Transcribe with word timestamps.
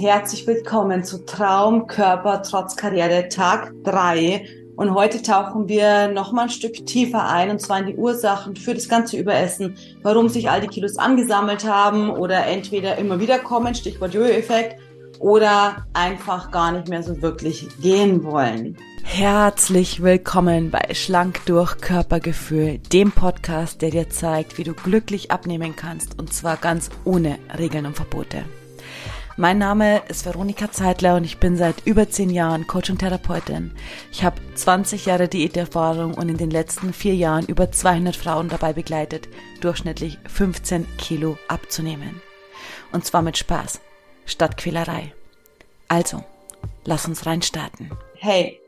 herzlich 0.00 0.46
willkommen 0.46 1.04
zu 1.04 1.26
Traum, 1.26 1.86
Körper, 1.86 2.42
trotz 2.42 2.74
Karriere 2.74 3.28
Tag 3.28 3.74
3. 3.84 4.46
Und 4.74 4.94
heute 4.94 5.20
tauchen 5.20 5.68
wir 5.68 6.08
nochmal 6.08 6.44
ein 6.44 6.50
Stück 6.50 6.86
tiefer 6.86 7.28
ein, 7.28 7.50
und 7.50 7.60
zwar 7.60 7.80
in 7.80 7.86
die 7.88 7.96
Ursachen 7.96 8.56
für 8.56 8.72
das 8.72 8.88
ganze 8.88 9.18
Überessen, 9.18 9.76
warum 10.02 10.30
sich 10.30 10.48
all 10.48 10.62
die 10.62 10.68
Kilos 10.68 10.96
angesammelt 10.96 11.68
haben 11.68 12.08
oder 12.08 12.46
entweder 12.46 12.96
immer 12.96 13.20
wieder 13.20 13.40
kommen, 13.40 13.74
Stichwort 13.74 14.14
Jojo-Effekt, 14.14 14.80
oder 15.18 15.84
einfach 15.92 16.50
gar 16.50 16.72
nicht 16.72 16.88
mehr 16.88 17.02
so 17.02 17.20
wirklich 17.20 17.68
gehen 17.82 18.24
wollen. 18.24 18.78
Herzlich 19.02 20.02
willkommen 20.02 20.70
bei 20.70 20.94
Schlank 20.94 21.44
durch 21.44 21.76
Körpergefühl, 21.76 22.78
dem 22.90 23.12
Podcast, 23.12 23.82
der 23.82 23.90
dir 23.90 24.08
zeigt, 24.08 24.56
wie 24.56 24.64
du 24.64 24.72
glücklich 24.72 25.30
abnehmen 25.30 25.76
kannst 25.76 26.18
und 26.18 26.32
zwar 26.32 26.56
ganz 26.56 26.88
ohne 27.04 27.38
Regeln 27.58 27.84
und 27.84 27.96
Verbote. 27.96 28.44
Mein 29.40 29.56
Name 29.56 30.02
ist 30.06 30.26
Veronika 30.26 30.70
Zeitler 30.70 31.16
und 31.16 31.24
ich 31.24 31.38
bin 31.38 31.56
seit 31.56 31.86
über 31.86 32.10
zehn 32.10 32.28
Jahren 32.28 32.66
Coach 32.66 32.90
und 32.90 32.98
Therapeutin. 32.98 33.72
Ich 34.12 34.22
habe 34.22 34.38
20 34.54 35.06
Jahre 35.06 35.28
Diäterfahrung 35.28 36.12
und 36.12 36.28
in 36.28 36.36
den 36.36 36.50
letzten 36.50 36.92
vier 36.92 37.14
Jahren 37.14 37.46
über 37.46 37.72
200 37.72 38.14
Frauen 38.14 38.50
dabei 38.50 38.74
begleitet, 38.74 39.30
durchschnittlich 39.62 40.18
15 40.28 40.86
Kilo 40.98 41.38
abzunehmen. 41.48 42.20
Und 42.92 43.06
zwar 43.06 43.22
mit 43.22 43.38
Spaß, 43.38 43.80
statt 44.26 44.58
Quälerei. 44.58 45.14
Also, 45.88 46.22
lass 46.84 47.08
uns 47.08 47.24
reinstarten. 47.24 47.92
Hey, 48.16 48.60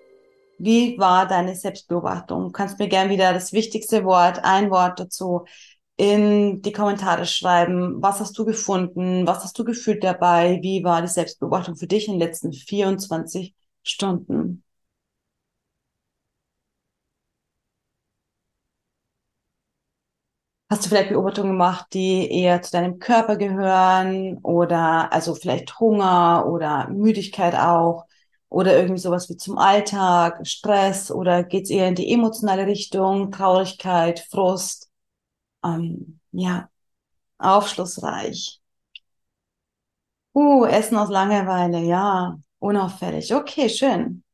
wie 0.57 0.99
war 0.99 1.29
deine 1.29 1.55
Selbstbeobachtung? 1.55 2.45
Du 2.45 2.51
kannst 2.51 2.79
mir 2.79 2.89
gern 2.89 3.11
wieder 3.11 3.35
das 3.35 3.53
wichtigste 3.53 4.07
Wort, 4.07 4.43
ein 4.43 4.71
Wort 4.71 4.99
dazu 4.99 5.45
in 6.03 6.63
die 6.63 6.73
Kommentare 6.73 7.27
schreiben. 7.27 8.03
Was 8.03 8.21
hast 8.21 8.37
du 8.39 8.45
gefunden? 8.45 9.27
Was 9.27 9.45
hast 9.45 9.59
du 9.59 9.65
gefühlt 9.65 10.03
dabei? 10.05 10.59
Wie 10.63 10.83
war 10.85 11.01
die 11.03 11.09
Selbstbeobachtung 11.09 11.77
für 11.77 11.87
dich 11.87 12.09
in 12.09 12.15
den 12.15 12.21
letzten 12.21 12.53
24 12.53 13.55
Stunden? 13.85 14.65
Hast 20.71 20.85
du 20.85 20.89
vielleicht 20.89 21.11
Beobachtungen 21.11 21.51
gemacht, 21.53 21.87
die 21.93 22.31
eher 22.33 22.63
zu 22.63 22.73
deinem 22.73 22.99
Körper 22.99 23.37
gehören 23.37 24.39
oder 24.39 25.13
also 25.13 25.35
vielleicht 25.35 25.79
Hunger 25.81 26.47
oder 26.49 26.89
Müdigkeit 26.89 27.55
auch 27.55 28.07
oder 28.49 28.75
irgendwie 28.77 29.01
sowas 29.01 29.29
wie 29.29 29.37
zum 29.37 29.59
Alltag, 29.59 30.47
Stress 30.47 31.11
oder 31.11 31.45
geht's 31.45 31.69
eher 31.71 31.89
in 31.89 31.95
die 31.95 32.11
emotionale 32.13 32.67
Richtung, 32.67 33.31
Traurigkeit, 33.31 34.21
Frust? 34.31 34.92
Ähm, 35.65 36.21
ja, 36.33 36.71
aufschlussreich. 37.39 38.61
Uh, 40.35 40.65
Essen 40.65 40.97
aus 40.97 41.11
Langeweile, 41.11 41.81
ja, 41.81 42.39
unauffällig. 42.59 43.35
Okay, 43.35 43.69
schön. 43.69 44.25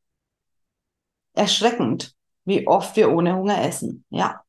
Erschreckend, 1.35 2.15
wie 2.45 2.67
oft 2.67 2.95
wir 2.97 3.11
ohne 3.11 3.35
Hunger 3.37 3.63
essen. 3.63 4.05
Ja. 4.11 4.43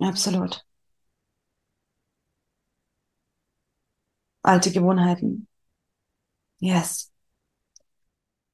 Absolut. 0.00 0.64
Alte 4.42 4.70
Gewohnheiten. 4.72 5.48
Yes. 6.60 7.10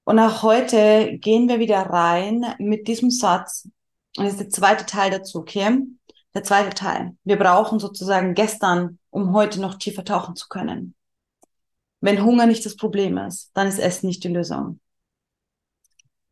Und 0.05 0.19
auch 0.21 0.43
heute 0.43 1.19
gehen 1.19 1.49
wir 1.49 1.59
wieder 1.59 1.81
rein 1.83 2.55
mit 2.59 2.87
diesem 2.89 3.11
Satz, 3.11 3.69
das 4.17 4.33
ist 4.33 4.41
der 4.41 4.51
zweite 4.51 4.87
Teil 4.87 5.11
dazu, 5.11 5.39
okay? 5.41 5.79
Der 6.35 6.43
zweite 6.43 6.71
Teil. 6.71 7.17
Wir 7.25 7.39
brauchen 7.39 7.79
sozusagen 7.79 8.35
gestern, 8.35 8.99
um 9.11 9.33
heute 9.33 9.61
noch 9.61 9.79
tiefer 9.79 10.05
tauchen 10.05 10.37
zu 10.37 10.49
können. 10.49 10.95
Wenn 12.01 12.23
Hunger 12.23 12.47
nicht 12.47 12.65
das 12.65 12.77
Problem 12.77 13.19
ist, 13.19 13.51
dann 13.55 13.67
ist 13.67 13.79
Essen 13.79 14.07
nicht 14.07 14.23
die 14.25 14.29
Lösung. 14.29 14.81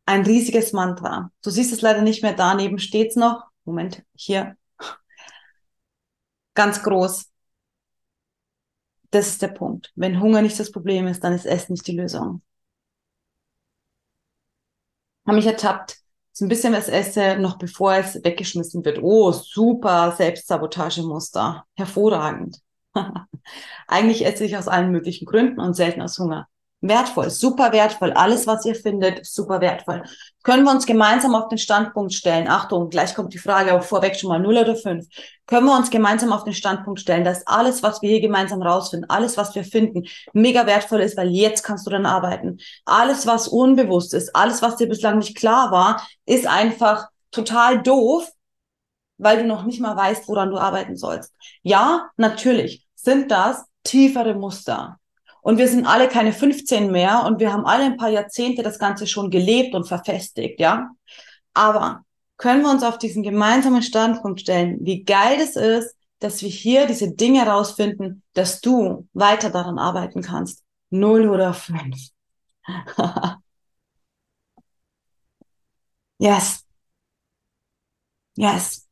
Ein 0.05 0.23
riesiges 0.23 0.73
Mantra. 0.73 1.31
Du 1.43 1.49
siehst 1.49 1.73
es 1.73 1.81
leider 1.81 2.01
nicht 2.01 2.21
mehr, 2.21 2.33
daneben 2.33 2.77
steht's 2.77 3.15
noch. 3.15 3.45
Moment, 3.63 4.03
hier. 4.13 4.55
Ganz 6.53 6.83
groß. 6.83 7.31
Das 9.11 9.27
ist 9.27 9.41
der 9.41 9.47
Punkt. 9.49 9.91
Wenn 9.95 10.19
Hunger 10.19 10.41
nicht 10.41 10.59
das 10.59 10.71
Problem 10.71 11.07
ist, 11.07 11.23
dann 11.23 11.33
ist 11.33 11.45
Essen 11.45 11.73
nicht 11.73 11.87
die 11.87 11.95
Lösung. 11.97 12.41
Habe 15.25 15.37
mich 15.37 15.45
ertappt, 15.47 16.04
so 16.37 16.43
ein 16.43 16.49
bisschen 16.49 16.73
was 16.73 16.89
esse, 16.89 17.37
noch 17.39 17.57
bevor 17.57 17.93
es 17.93 18.21
weggeschmissen 18.21 18.83
wird. 18.83 18.99
Oh, 19.01 19.31
super 19.31 20.13
Selbstsabotagemuster. 20.17 21.63
Hervorragend. 21.77 22.59
Eigentlich 23.87 24.25
esse 24.25 24.43
ich 24.43 24.57
aus 24.57 24.67
allen 24.67 24.91
möglichen 24.91 25.25
Gründen 25.25 25.61
und 25.61 25.75
selten 25.75 26.01
aus 26.01 26.19
Hunger. 26.19 26.49
Wertvoll, 26.87 27.31
super 27.31 27.71
wertvoll. 27.71 28.13
Alles, 28.13 28.45
was 28.45 28.63
ihr 28.65 28.75
findet, 28.75 29.25
super 29.25 29.59
wertvoll. 29.59 30.03
Können 30.43 30.63
wir 30.63 30.71
uns 30.71 30.85
gemeinsam 30.85 31.33
auf 31.33 31.47
den 31.47 31.57
Standpunkt 31.57 32.13
stellen? 32.13 32.47
Achtung, 32.47 32.89
gleich 32.89 33.15
kommt 33.15 33.33
die 33.33 33.39
Frage, 33.39 33.71
aber 33.71 33.81
vorweg 33.81 34.15
schon 34.15 34.29
mal 34.29 34.39
0 34.39 34.57
oder 34.57 34.75
5. 34.75 35.07
Können 35.47 35.65
wir 35.65 35.75
uns 35.75 35.89
gemeinsam 35.89 36.31
auf 36.31 36.43
den 36.43 36.53
Standpunkt 36.53 36.99
stellen, 36.99 37.23
dass 37.23 37.47
alles, 37.47 37.81
was 37.81 38.03
wir 38.03 38.09
hier 38.09 38.21
gemeinsam 38.21 38.61
rausfinden, 38.61 39.09
alles, 39.09 39.35
was 39.35 39.55
wir 39.55 39.63
finden, 39.63 40.03
mega 40.33 40.67
wertvoll 40.67 41.01
ist, 41.01 41.17
weil 41.17 41.29
jetzt 41.29 41.63
kannst 41.63 41.87
du 41.87 41.91
dann 41.91 42.05
arbeiten. 42.05 42.59
Alles, 42.85 43.25
was 43.25 43.47
unbewusst 43.47 44.13
ist, 44.13 44.35
alles, 44.35 44.61
was 44.61 44.75
dir 44.75 44.87
bislang 44.87 45.17
nicht 45.17 45.35
klar 45.35 45.71
war, 45.71 46.05
ist 46.25 46.45
einfach 46.45 47.07
total 47.31 47.81
doof, 47.81 48.29
weil 49.17 49.39
du 49.39 49.47
noch 49.47 49.63
nicht 49.63 49.81
mal 49.81 49.95
weißt, 49.95 50.27
woran 50.27 50.51
du 50.51 50.57
arbeiten 50.57 50.97
sollst. 50.97 51.33
Ja, 51.63 52.09
natürlich 52.17 52.85
sind 52.93 53.31
das 53.31 53.65
tiefere 53.83 54.35
Muster 54.35 54.99
und 55.45 55.59
wir 55.59 55.67
sind 55.67 55.85
alle 55.85 56.07
keine 56.07 56.33
15 56.33 56.89
mehr 56.91 57.23
und 57.23 57.39
wir 57.39 57.53
haben 57.53 57.67
alle 57.67 57.83
ein 57.83 57.97
paar 57.97 58.09
Jahrzehnte 58.09 58.63
das 58.63 58.79
Ganze 58.79 59.05
schon 59.05 59.29
gelebt 59.29 59.75
und 59.75 59.87
verfestigt, 59.87 60.59
ja. 60.59 60.89
Aber 61.53 62.03
können 62.37 62.63
wir 62.63 62.71
uns 62.71 62.81
auf 62.81 62.97
diesen 62.97 63.21
gemeinsamen 63.21 63.83
Standpunkt 63.83 64.41
stellen, 64.41 64.79
wie 64.81 65.03
geil 65.03 65.37
es 65.39 65.55
ist, 65.55 65.95
dass 66.17 66.41
wir 66.41 66.49
hier 66.49 66.87
diese 66.87 67.11
Dinge 67.11 67.45
herausfinden, 67.45 68.23
dass 68.33 68.59
du 68.59 69.07
weiter 69.13 69.51
daran 69.51 69.77
arbeiten 69.77 70.23
kannst. 70.23 70.63
Null 70.89 71.29
oder 71.29 71.53
fünf. 71.53 71.95
yes. 76.17 76.65
Yes. 78.35 78.87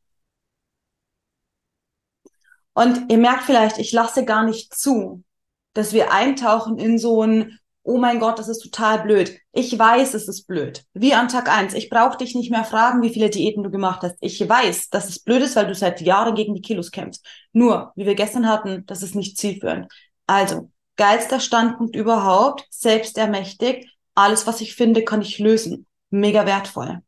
Und 2.74 3.10
ihr 3.10 3.18
merkt 3.18 3.42
vielleicht, 3.42 3.78
ich 3.78 3.90
lasse 3.90 4.24
gar 4.24 4.44
nicht 4.44 4.72
zu, 4.72 5.24
dass 5.74 5.92
wir 5.92 6.12
eintauchen 6.12 6.78
in 6.78 6.98
so 6.98 7.22
ein, 7.22 7.58
oh 7.82 7.98
mein 7.98 8.18
Gott, 8.18 8.38
das 8.38 8.48
ist 8.48 8.60
total 8.60 9.02
blöd. 9.02 9.38
Ich 9.52 9.78
weiß, 9.78 10.14
es 10.14 10.26
ist 10.26 10.46
blöd. 10.46 10.84
Wie 10.94 11.14
an 11.14 11.28
Tag 11.28 11.50
eins. 11.50 11.74
Ich 11.74 11.90
brauche 11.90 12.16
dich 12.16 12.34
nicht 12.34 12.50
mehr 12.50 12.64
fragen, 12.64 13.02
wie 13.02 13.10
viele 13.10 13.28
Diäten 13.28 13.62
du 13.62 13.70
gemacht 13.70 14.02
hast. 14.02 14.16
Ich 14.20 14.48
weiß, 14.48 14.88
dass 14.88 15.08
es 15.08 15.18
blöd 15.18 15.42
ist, 15.42 15.54
weil 15.56 15.66
du 15.66 15.74
seit 15.74 16.00
Jahren 16.00 16.34
gegen 16.34 16.54
die 16.54 16.62
Kilos 16.62 16.90
kämpfst. 16.90 17.24
Nur, 17.52 17.92
wie 17.94 18.06
wir 18.06 18.14
gestern 18.14 18.48
hatten, 18.48 18.84
das 18.86 19.02
ist 19.02 19.14
nicht 19.14 19.36
zielführend. 19.36 19.92
Also, 20.26 20.70
geilster 20.96 21.40
Standpunkt 21.40 21.94
überhaupt, 21.94 22.66
selbstermächtigt. 22.70 23.88
Alles, 24.14 24.46
was 24.46 24.60
ich 24.60 24.74
finde, 24.74 25.04
kann 25.04 25.20
ich 25.20 25.38
lösen. 25.38 25.86
Mega 26.10 26.46
wertvoll. 26.46 27.02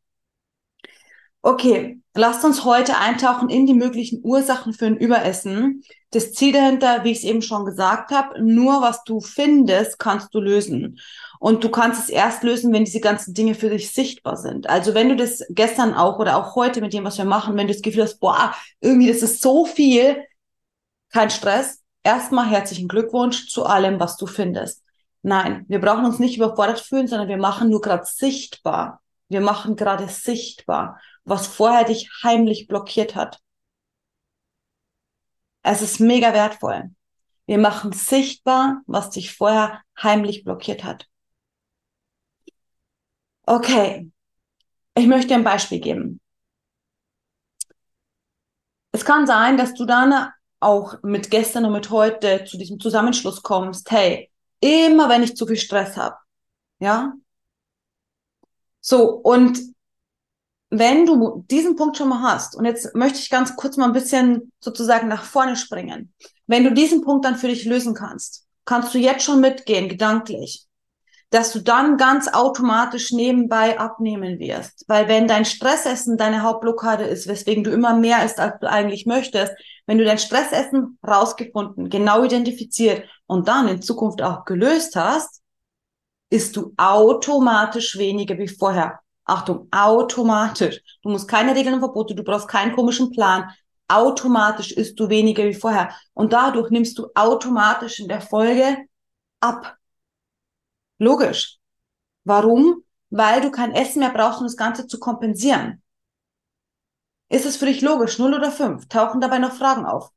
Okay, 1.47 2.01
lasst 2.13 2.43
uns 2.43 2.65
heute 2.65 2.97
eintauchen 2.97 3.47
in 3.47 3.65
die 3.65 3.73
möglichen 3.73 4.19
Ursachen 4.21 4.73
für 4.73 4.85
ein 4.85 4.97
Überessen. 4.97 5.81
Das 6.11 6.33
Ziel 6.33 6.51
dahinter, 6.51 7.05
wie 7.05 7.11
ich 7.11 7.19
es 7.19 7.23
eben 7.23 7.41
schon 7.41 7.63
gesagt 7.63 8.11
habe, 8.11 8.43
nur 8.43 8.81
was 8.81 9.05
du 9.05 9.21
findest, 9.21 9.97
kannst 9.97 10.35
du 10.35 10.41
lösen. 10.41 10.99
Und 11.39 11.63
du 11.63 11.69
kannst 11.69 12.03
es 12.03 12.09
erst 12.09 12.43
lösen, 12.43 12.73
wenn 12.73 12.83
diese 12.83 12.99
ganzen 12.99 13.33
Dinge 13.33 13.55
für 13.55 13.69
dich 13.69 13.93
sichtbar 13.93 14.35
sind. 14.35 14.67
Also 14.67 14.93
wenn 14.93 15.07
du 15.07 15.15
das 15.15 15.41
gestern 15.47 15.93
auch 15.93 16.19
oder 16.19 16.35
auch 16.35 16.57
heute 16.57 16.81
mit 16.81 16.91
dem, 16.91 17.05
was 17.05 17.17
wir 17.17 17.23
machen, 17.23 17.55
wenn 17.55 17.67
du 17.67 17.73
das 17.73 17.81
Gefühl 17.81 18.03
hast, 18.03 18.19
boah, 18.19 18.53
irgendwie 18.81 19.07
das 19.07 19.21
ist 19.21 19.41
so 19.41 19.63
viel, 19.63 20.21
kein 21.13 21.29
Stress. 21.29 21.81
Erstmal 22.03 22.49
herzlichen 22.49 22.89
Glückwunsch 22.89 23.47
zu 23.47 23.65
allem, 23.65 24.01
was 24.01 24.17
du 24.17 24.27
findest. 24.27 24.83
Nein, 25.21 25.63
wir 25.69 25.79
brauchen 25.79 26.03
uns 26.03 26.19
nicht 26.19 26.35
überfordert 26.35 26.81
fühlen, 26.81 27.07
sondern 27.07 27.29
wir 27.29 27.37
machen 27.37 27.69
nur 27.69 27.79
gerade 27.79 28.03
sichtbar. 28.05 28.99
Wir 29.29 29.39
machen 29.41 29.77
gerade 29.77 30.09
sichtbar 30.09 30.99
was 31.27 31.47
vorher 31.47 31.83
dich 31.83 32.09
heimlich 32.23 32.67
blockiert 32.67 33.15
hat. 33.15 33.39
Es 35.61 35.81
ist 35.81 35.99
mega 35.99 36.33
wertvoll. 36.33 36.91
Wir 37.45 37.57
machen 37.57 37.91
sichtbar, 37.91 38.81
was 38.87 39.09
dich 39.09 39.33
vorher 39.33 39.81
heimlich 40.01 40.45
blockiert 40.45 40.83
hat. 40.83 41.07
Okay, 43.45 44.11
ich 44.95 45.07
möchte 45.07 45.33
ein 45.33 45.43
Beispiel 45.43 45.79
geben. 45.79 46.21
Es 48.91 49.03
kann 49.03 49.27
sein, 49.27 49.57
dass 49.57 49.73
du 49.73 49.85
dann 49.85 50.31
auch 50.59 51.01
mit 51.03 51.29
gestern 51.29 51.65
und 51.65 51.73
mit 51.73 51.89
heute 51.89 52.45
zu 52.45 52.57
diesem 52.57 52.79
Zusammenschluss 52.79 53.43
kommst, 53.43 53.91
hey, 53.91 54.31
immer 54.59 55.09
wenn 55.09 55.23
ich 55.23 55.35
zu 55.35 55.45
viel 55.45 55.57
Stress 55.57 55.97
habe, 55.97 56.15
ja, 56.79 57.13
so, 58.79 59.09
und 59.09 59.75
wenn 60.69 61.05
du 61.05 61.45
diesen 61.49 61.75
Punkt 61.75 61.97
schon 61.97 62.09
mal 62.09 62.21
hast, 62.21 62.55
und 62.55 62.65
jetzt 62.65 62.93
möchte 62.95 63.19
ich 63.19 63.29
ganz 63.29 63.55
kurz 63.55 63.77
mal 63.77 63.85
ein 63.85 63.93
bisschen 63.93 64.51
sozusagen 64.59 65.07
nach 65.07 65.23
vorne 65.23 65.55
springen, 65.55 66.13
wenn 66.45 66.63
du 66.63 66.73
diesen 66.73 67.01
Punkt 67.01 67.25
dann 67.25 67.35
für 67.35 67.47
dich 67.47 67.65
lösen 67.65 67.93
kannst, 67.93 68.45
kannst 68.65 68.93
du 68.93 68.97
jetzt 68.97 69.23
schon 69.23 69.39
mitgehen, 69.39 69.89
gedanklich, 69.89 70.65
dass 71.29 71.51
du 71.51 71.59
dann 71.59 71.97
ganz 71.97 72.27
automatisch 72.27 73.11
nebenbei 73.11 73.79
abnehmen 73.79 74.39
wirst. 74.39 74.85
Weil 74.87 75.07
wenn 75.07 75.27
dein 75.27 75.45
Stressessen 75.45 76.17
deine 76.17 76.41
Hauptblockade 76.41 77.03
ist, 77.03 77.27
weswegen 77.27 77.63
du 77.63 77.71
immer 77.71 77.95
mehr 77.95 78.23
isst, 78.23 78.39
als 78.39 78.59
du 78.59 78.69
eigentlich 78.69 79.05
möchtest, 79.05 79.53
wenn 79.85 79.97
du 79.97 80.05
dein 80.05 80.19
Stressessen 80.19 80.97
rausgefunden, 81.05 81.89
genau 81.89 82.23
identifiziert 82.23 83.03
und 83.25 83.47
dann 83.47 83.67
in 83.67 83.81
Zukunft 83.81 84.21
auch 84.21 84.45
gelöst 84.45 84.95
hast, 84.95 85.41
isst 86.29 86.55
du 86.57 86.73
automatisch 86.77 87.97
weniger 87.97 88.37
wie 88.37 88.49
vorher. 88.49 88.99
Achtung, 89.27 89.67
automatisch. 89.71 90.81
Du 91.03 91.09
musst 91.09 91.27
keine 91.27 91.53
Regeln 91.53 91.75
und 91.75 91.81
Verbote, 91.81 92.15
du 92.15 92.23
brauchst 92.23 92.47
keinen 92.47 92.73
komischen 92.73 93.11
Plan. 93.11 93.51
Automatisch 93.89 94.71
isst 94.71 94.99
du 94.99 95.09
weniger 95.09 95.43
wie 95.45 95.53
vorher. 95.53 95.93
Und 96.13 96.33
dadurch 96.33 96.71
nimmst 96.71 96.97
du 96.97 97.07
automatisch 97.13 97.99
in 97.99 98.07
der 98.07 98.21
Folge 98.21 98.77
ab. 99.41 99.77
Logisch. 100.99 101.59
Warum? 102.23 102.83
Weil 103.09 103.41
du 103.41 103.51
kein 103.51 103.73
Essen 103.73 103.99
mehr 103.99 104.11
brauchst, 104.11 104.39
um 104.39 104.45
das 104.45 104.57
Ganze 104.57 104.87
zu 104.87 104.99
kompensieren. 104.99 105.81
Ist 107.29 107.45
es 107.45 107.55
für 107.57 107.65
dich 107.65 107.81
logisch? 107.81 108.19
Null 108.19 108.33
oder 108.33 108.51
fünf? 108.51 108.87
Tauchen 108.89 109.21
dabei 109.21 109.39
noch 109.39 109.53
Fragen 109.53 109.85
auf? 109.85 110.11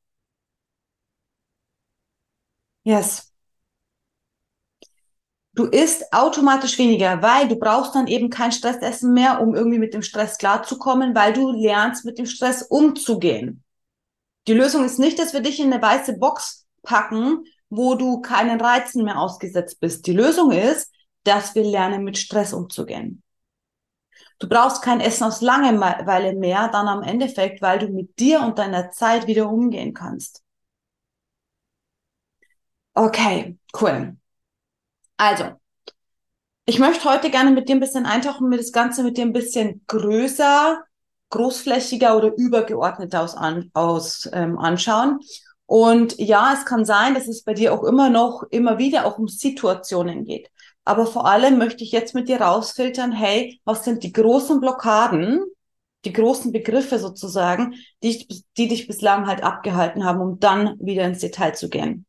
Yes. 2.85 3.30
Du 5.61 5.67
isst 5.67 6.11
automatisch 6.11 6.79
weniger, 6.79 7.21
weil 7.21 7.47
du 7.47 7.57
brauchst 7.57 7.95
dann 7.95 8.07
eben 8.07 8.31
kein 8.31 8.51
Stressessen 8.51 9.13
mehr, 9.13 9.43
um 9.43 9.55
irgendwie 9.55 9.79
mit 9.79 9.93
dem 9.93 10.01
Stress 10.01 10.39
klarzukommen, 10.39 11.15
weil 11.15 11.35
du 11.35 11.51
lernst, 11.53 12.07
mit 12.07 12.19
dem 12.19 12.25
Stress 12.25 12.63
umzugehen. 12.63 13.63
Die 14.49 14.55
Lösung 14.55 14.87
ist 14.87 14.99
nicht, 14.99 15.19
dass 15.19 15.35
wir 15.35 15.41
dich 15.41 15.61
in 15.61 15.71
eine 15.71 15.83
weiße 15.83 16.17
Box 16.19 16.67
packen 16.83 17.45
wo 17.71 17.95
du 17.95 18.21
keinen 18.21 18.61
Reizen 18.61 19.05
mehr 19.05 19.19
ausgesetzt 19.19 19.81
bist. 19.81 20.07
Die 20.07 20.13
Lösung 20.13 20.51
ist, 20.51 20.93
dass 21.23 21.55
wir 21.55 21.65
lernen, 21.65 22.03
mit 22.05 22.19
Stress 22.19 22.53
umzugehen. 22.53 23.23
Du 24.41 24.49
brauchst 24.49 24.83
kein 24.83 25.01
Essen 25.01 25.25
aus 25.25 25.41
Langeweile 25.41 26.35
mehr, 26.35 26.69
dann 26.69 26.89
am 26.89 27.03
Endeffekt, 27.03 27.63
weil 27.63 27.79
du 27.79 27.89
mit 27.89 28.19
dir 28.19 28.41
und 28.41 28.59
deiner 28.59 28.91
Zeit 28.91 29.27
wieder 29.27 29.49
umgehen 29.49 29.95
kannst. 29.95 30.43
Okay, 32.97 33.57
cool. 33.81 34.20
Also, 35.21 35.45
ich 36.65 36.79
möchte 36.79 37.05
heute 37.05 37.29
gerne 37.29 37.51
mit 37.51 37.69
dir 37.69 37.75
ein 37.75 37.81
bisschen 37.81 38.07
eintauchen, 38.07 38.49
mir 38.49 38.57
das 38.57 38.73
Ganze 38.73 39.03
mit 39.03 39.19
dir 39.19 39.27
ein 39.27 39.35
bisschen 39.35 39.85
größer, 39.87 40.83
großflächiger 41.29 42.17
oder 42.17 42.35
übergeordneter 42.35 43.21
aus, 43.23 43.35
an, 43.35 43.71
aus 43.75 44.31
ähm, 44.33 44.59
anschauen. 44.59 45.21
Und 45.67 46.19
ja, 46.19 46.55
es 46.55 46.65
kann 46.65 46.87
sein, 46.87 47.13
dass 47.13 47.29
es 47.29 47.43
bei 47.43 47.53
dir 47.53 47.75
auch 47.75 47.85
immer 47.85 48.09
noch, 48.09 48.45
immer 48.51 48.79
wieder 48.79 49.05
auch 49.05 49.19
um 49.19 49.29
Situationen 49.29 50.25
geht. 50.25 50.51
Aber 50.87 51.05
vor 51.05 51.27
allem 51.27 51.59
möchte 51.59 51.85
ich 51.85 51.93
jetzt 51.93 52.15
mit 52.15 52.31
dir 52.31 52.41
rausfiltern, 52.41 53.13
hey, 53.13 53.61
was 53.67 53.85
sind 53.85 54.03
die 54.05 54.13
großen 54.13 54.59
Blockaden, 54.59 55.45
die 56.07 56.15
großen 56.15 56.51
Begriffe 56.51 56.99
sozusagen, 56.99 57.75
die, 58.03 58.27
die 58.57 58.69
dich 58.69 58.87
bislang 58.87 59.27
halt 59.27 59.43
abgehalten 59.43 60.03
haben, 60.03 60.23
um 60.23 60.41
dann 60.41 60.79
wieder 60.81 61.05
ins 61.05 61.19
Detail 61.19 61.53
zu 61.53 61.69
gehen. 61.69 62.07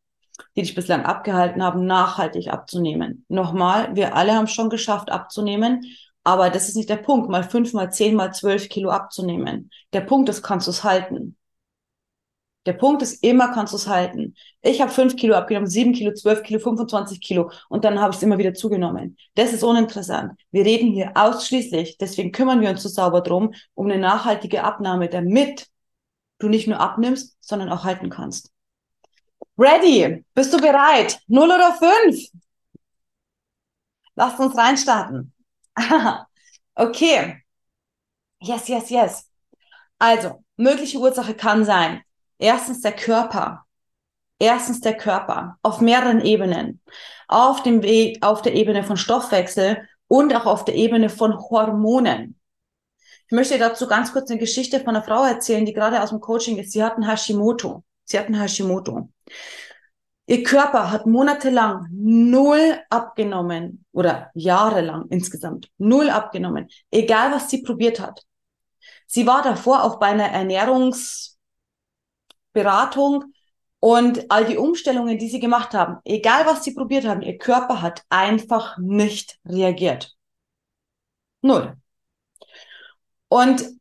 Die 0.55 0.61
dich 0.61 0.75
bislang 0.75 1.05
abgehalten 1.05 1.63
haben, 1.63 1.85
nachhaltig 1.85 2.49
abzunehmen. 2.49 3.25
Nochmal, 3.27 3.95
wir 3.95 4.15
alle 4.15 4.33
haben 4.33 4.47
schon 4.47 4.69
geschafft 4.69 5.11
abzunehmen, 5.11 5.83
aber 6.23 6.49
das 6.49 6.69
ist 6.69 6.75
nicht 6.75 6.89
der 6.89 6.97
Punkt, 6.97 7.29
mal 7.29 7.43
fünf, 7.43 7.73
mal 7.73 7.91
zehn, 7.91 8.15
mal 8.15 8.33
zwölf 8.33 8.69
Kilo 8.69 8.89
abzunehmen. 8.91 9.71
Der 9.93 10.01
Punkt 10.01 10.29
ist, 10.29 10.43
kannst 10.43 10.67
du 10.67 10.71
es 10.71 10.83
halten. 10.83 11.35
Der 12.67 12.73
Punkt 12.73 13.01
ist, 13.01 13.23
immer 13.23 13.51
kannst 13.53 13.73
du 13.73 13.77
es 13.77 13.87
halten. 13.87 14.35
Ich 14.61 14.81
habe 14.81 14.91
fünf 14.91 15.15
Kilo 15.15 15.33
abgenommen, 15.33 15.67
sieben 15.67 15.93
Kilo, 15.93 16.13
zwölf 16.13 16.43
Kilo, 16.43 16.59
25 16.59 17.19
Kilo 17.19 17.51
und 17.69 17.83
dann 17.83 17.99
habe 17.99 18.11
ich 18.11 18.17
es 18.17 18.23
immer 18.23 18.37
wieder 18.37 18.53
zugenommen. 18.53 19.17
Das 19.33 19.51
ist 19.51 19.63
uninteressant. 19.63 20.33
Wir 20.51 20.63
reden 20.63 20.91
hier 20.91 21.11
ausschließlich, 21.15 21.97
deswegen 21.97 22.31
kümmern 22.31 22.61
wir 22.61 22.69
uns 22.69 22.83
so 22.83 22.89
sauber 22.89 23.21
drum, 23.21 23.53
um 23.73 23.87
eine 23.87 23.97
nachhaltige 23.97 24.63
Abnahme, 24.63 25.09
damit 25.09 25.69
du 26.37 26.49
nicht 26.49 26.67
nur 26.67 26.79
abnimmst, 26.79 27.35
sondern 27.41 27.69
auch 27.69 27.83
halten 27.83 28.11
kannst. 28.11 28.51
Ready? 29.57 30.25
Bist 30.33 30.53
du 30.53 30.59
bereit? 30.59 31.19
Null 31.27 31.49
oder 31.51 31.73
fünf? 31.73 32.27
Lasst 34.15 34.39
uns 34.39 34.57
reinstarten. 34.57 35.33
okay. 36.75 37.43
Yes, 38.39 38.67
yes, 38.67 38.89
yes. 38.89 39.29
Also, 39.99 40.43
mögliche 40.57 40.97
Ursache 40.97 41.35
kann 41.35 41.63
sein, 41.63 42.03
Erstens 42.41 42.81
der 42.81 42.93
Körper. 42.93 43.65
Erstens 44.39 44.81
der 44.81 44.97
Körper 44.97 45.59
auf 45.61 45.79
mehreren 45.79 46.21
Ebenen. 46.21 46.81
Auf 47.27 47.61
dem 47.61 47.83
Weg, 47.83 48.25
auf 48.25 48.41
der 48.41 48.55
Ebene 48.55 48.83
von 48.83 48.97
Stoffwechsel 48.97 49.87
und 50.07 50.35
auch 50.35 50.47
auf 50.47 50.65
der 50.65 50.73
Ebene 50.73 51.09
von 51.09 51.37
Hormonen. 51.37 52.39
Ich 53.27 53.31
möchte 53.31 53.59
dazu 53.59 53.87
ganz 53.87 54.11
kurz 54.11 54.31
eine 54.31 54.39
Geschichte 54.39 54.79
von 54.79 54.95
einer 54.95 55.03
Frau 55.03 55.23
erzählen, 55.23 55.67
die 55.67 55.73
gerade 55.73 56.01
aus 56.01 56.09
dem 56.09 56.19
Coaching 56.19 56.57
ist. 56.57 56.71
Sie 56.71 56.83
hat 56.83 56.95
einen 56.95 57.07
Hashimoto. 57.07 57.83
Sie 58.11 58.19
hat 58.19 58.27
einen 58.27 58.39
Hashimoto. 58.39 59.09
Ihr 60.27 60.43
Körper 60.43 60.91
hat 60.91 61.07
monatelang 61.07 61.87
null 61.91 62.79
abgenommen 62.89 63.85
oder 63.91 64.31
jahrelang 64.33 65.07
insgesamt 65.09 65.69
null 65.77 66.09
abgenommen, 66.09 66.69
egal 66.91 67.31
was 67.31 67.49
sie 67.49 67.63
probiert 67.63 67.99
hat. 67.99 68.23
Sie 69.07 69.27
war 69.27 69.41
davor 69.41 69.83
auch 69.83 69.99
bei 69.99 70.07
einer 70.07 70.27
Ernährungs 70.27 71.37
Beratung 72.53 73.33
und 73.79 74.29
all 74.29 74.45
die 74.45 74.57
Umstellungen, 74.57 75.17
die 75.17 75.29
sie 75.29 75.39
gemacht 75.39 75.73
haben, 75.73 75.97
egal 76.05 76.45
was 76.45 76.63
sie 76.63 76.73
probiert 76.73 77.05
haben, 77.05 77.21
ihr 77.21 77.37
Körper 77.37 77.81
hat 77.81 78.03
einfach 78.09 78.77
nicht 78.77 79.39
reagiert. 79.45 80.15
Null. 81.41 81.77
Und 83.27 83.80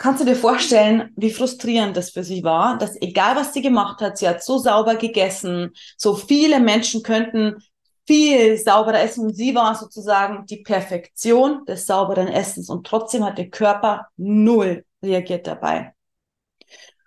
kannst 0.00 0.22
du 0.22 0.24
dir 0.24 0.34
vorstellen, 0.34 1.12
wie 1.14 1.30
frustrierend 1.30 1.94
das 1.94 2.10
für 2.10 2.24
sie 2.24 2.42
war, 2.42 2.78
dass 2.78 3.00
egal 3.02 3.36
was 3.36 3.52
sie 3.52 3.60
gemacht 3.60 4.00
hat, 4.00 4.16
sie 4.16 4.26
hat 4.26 4.42
so 4.42 4.56
sauber 4.56 4.96
gegessen, 4.96 5.72
so 5.98 6.14
viele 6.14 6.58
Menschen 6.58 7.02
könnten 7.02 7.62
viel 8.06 8.56
sauberer 8.56 9.02
essen 9.02 9.26
und 9.26 9.34
sie 9.34 9.54
war 9.54 9.74
sozusagen 9.74 10.46
die 10.46 10.62
Perfektion 10.62 11.66
des 11.66 11.84
sauberen 11.84 12.28
Essens 12.28 12.70
und 12.70 12.86
trotzdem 12.86 13.24
hat 13.24 13.36
der 13.36 13.50
Körper 13.50 14.08
null 14.16 14.86
reagiert 15.02 15.46
dabei. 15.46 15.92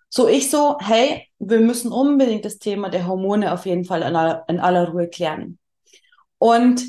So 0.07 0.27
ich 0.27 0.51
so, 0.51 0.77
hey, 0.79 1.27
wir 1.39 1.61
müssen 1.61 1.91
unbedingt 1.91 2.45
das 2.45 2.59
Thema 2.59 2.89
der 2.89 3.07
Hormone 3.07 3.51
auf 3.51 3.65
jeden 3.65 3.85
Fall 3.85 4.03
in 4.03 4.15
aller, 4.15 4.45
in 4.47 4.59
aller 4.59 4.89
Ruhe 4.89 5.07
klären. 5.07 5.57
Und 6.37 6.83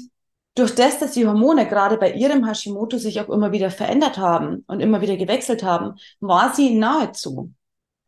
durch 0.55 0.75
das, 0.75 0.99
dass 1.01 1.13
die 1.13 1.27
Hormone 1.27 1.69
gerade 1.69 1.97
bei 1.97 2.13
ihrem 2.13 2.47
Hashimoto 2.47 2.99
sich 2.99 3.21
auch 3.21 3.29
immer 3.29 3.53
wieder 3.53 3.71
verändert 3.71 4.19
haben 4.19 4.65
und 4.69 4.81
immer 4.81 5.01
wieder 5.01 5.17
gewechselt 5.17 5.63
haben, 5.63 5.95
war 6.21 6.55
sie 6.55 6.75
nahezu. 6.77 7.53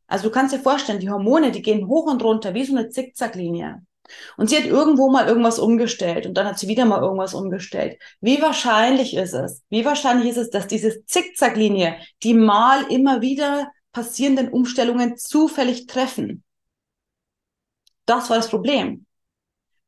Also 0.06 0.28
du 0.28 0.30
kannst 0.30 0.54
dir 0.54 0.60
vorstellen, 0.60 1.00
die 1.00 1.10
Hormone, 1.10 1.50
die 1.50 1.62
gehen 1.62 1.88
hoch 1.88 2.06
und 2.06 2.22
runter 2.22 2.54
wie 2.54 2.64
so 2.64 2.76
eine 2.76 2.88
Zickzacklinie. 2.88 3.82
Und 4.36 4.48
sie 4.48 4.56
hat 4.56 4.66
irgendwo 4.66 5.10
mal 5.10 5.26
irgendwas 5.26 5.58
umgestellt 5.58 6.26
und 6.26 6.34
dann 6.34 6.46
hat 6.46 6.60
sie 6.60 6.68
wieder 6.68 6.84
mal 6.84 7.02
irgendwas 7.02 7.34
umgestellt. 7.34 7.98
Wie 8.20 8.40
wahrscheinlich 8.40 9.16
ist 9.16 9.32
es? 9.32 9.64
Wie 9.68 9.84
wahrscheinlich 9.84 10.30
ist 10.30 10.36
es, 10.36 10.50
dass 10.50 10.68
diese 10.68 11.04
Zickzacklinie, 11.04 11.96
die 12.22 12.34
mal 12.34 12.84
immer 12.90 13.20
wieder 13.20 13.72
passierenden 13.92 14.50
Umstellungen 14.50 15.16
zufällig 15.16 15.86
treffen. 15.86 16.44
Das 18.04 18.30
war 18.30 18.36
das 18.36 18.48
Problem. 18.48 19.05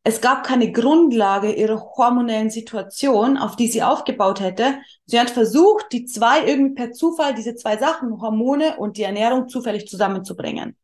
Es 0.05 0.21
gab 0.21 0.45
keine 0.45 0.73
Grundlage 0.73 1.53
ihrer 1.53 1.81
hormonellen 1.97 2.51
Situation, 2.51 3.37
auf 3.37 3.57
die 3.57 3.67
sie 3.69 3.83
aufgebaut 3.83 4.41
hätte. 4.41 4.79
Sie 5.05 5.21
hat 5.21 5.29
versucht, 5.31 5.93
die 5.93 6.07
zwei 6.07 6.47
irgendwie 6.47 6.75
per 6.75 6.93
Zufall, 6.93 7.35
diese 7.35 7.55
zwei 7.57 7.77
Sachen, 7.77 8.21
Hormone 8.21 8.79
und 8.79 8.97
die 8.97 9.03
Ernährung 9.03 9.49
zufällig 9.49 9.87
zusammenzubringen. 9.87 10.77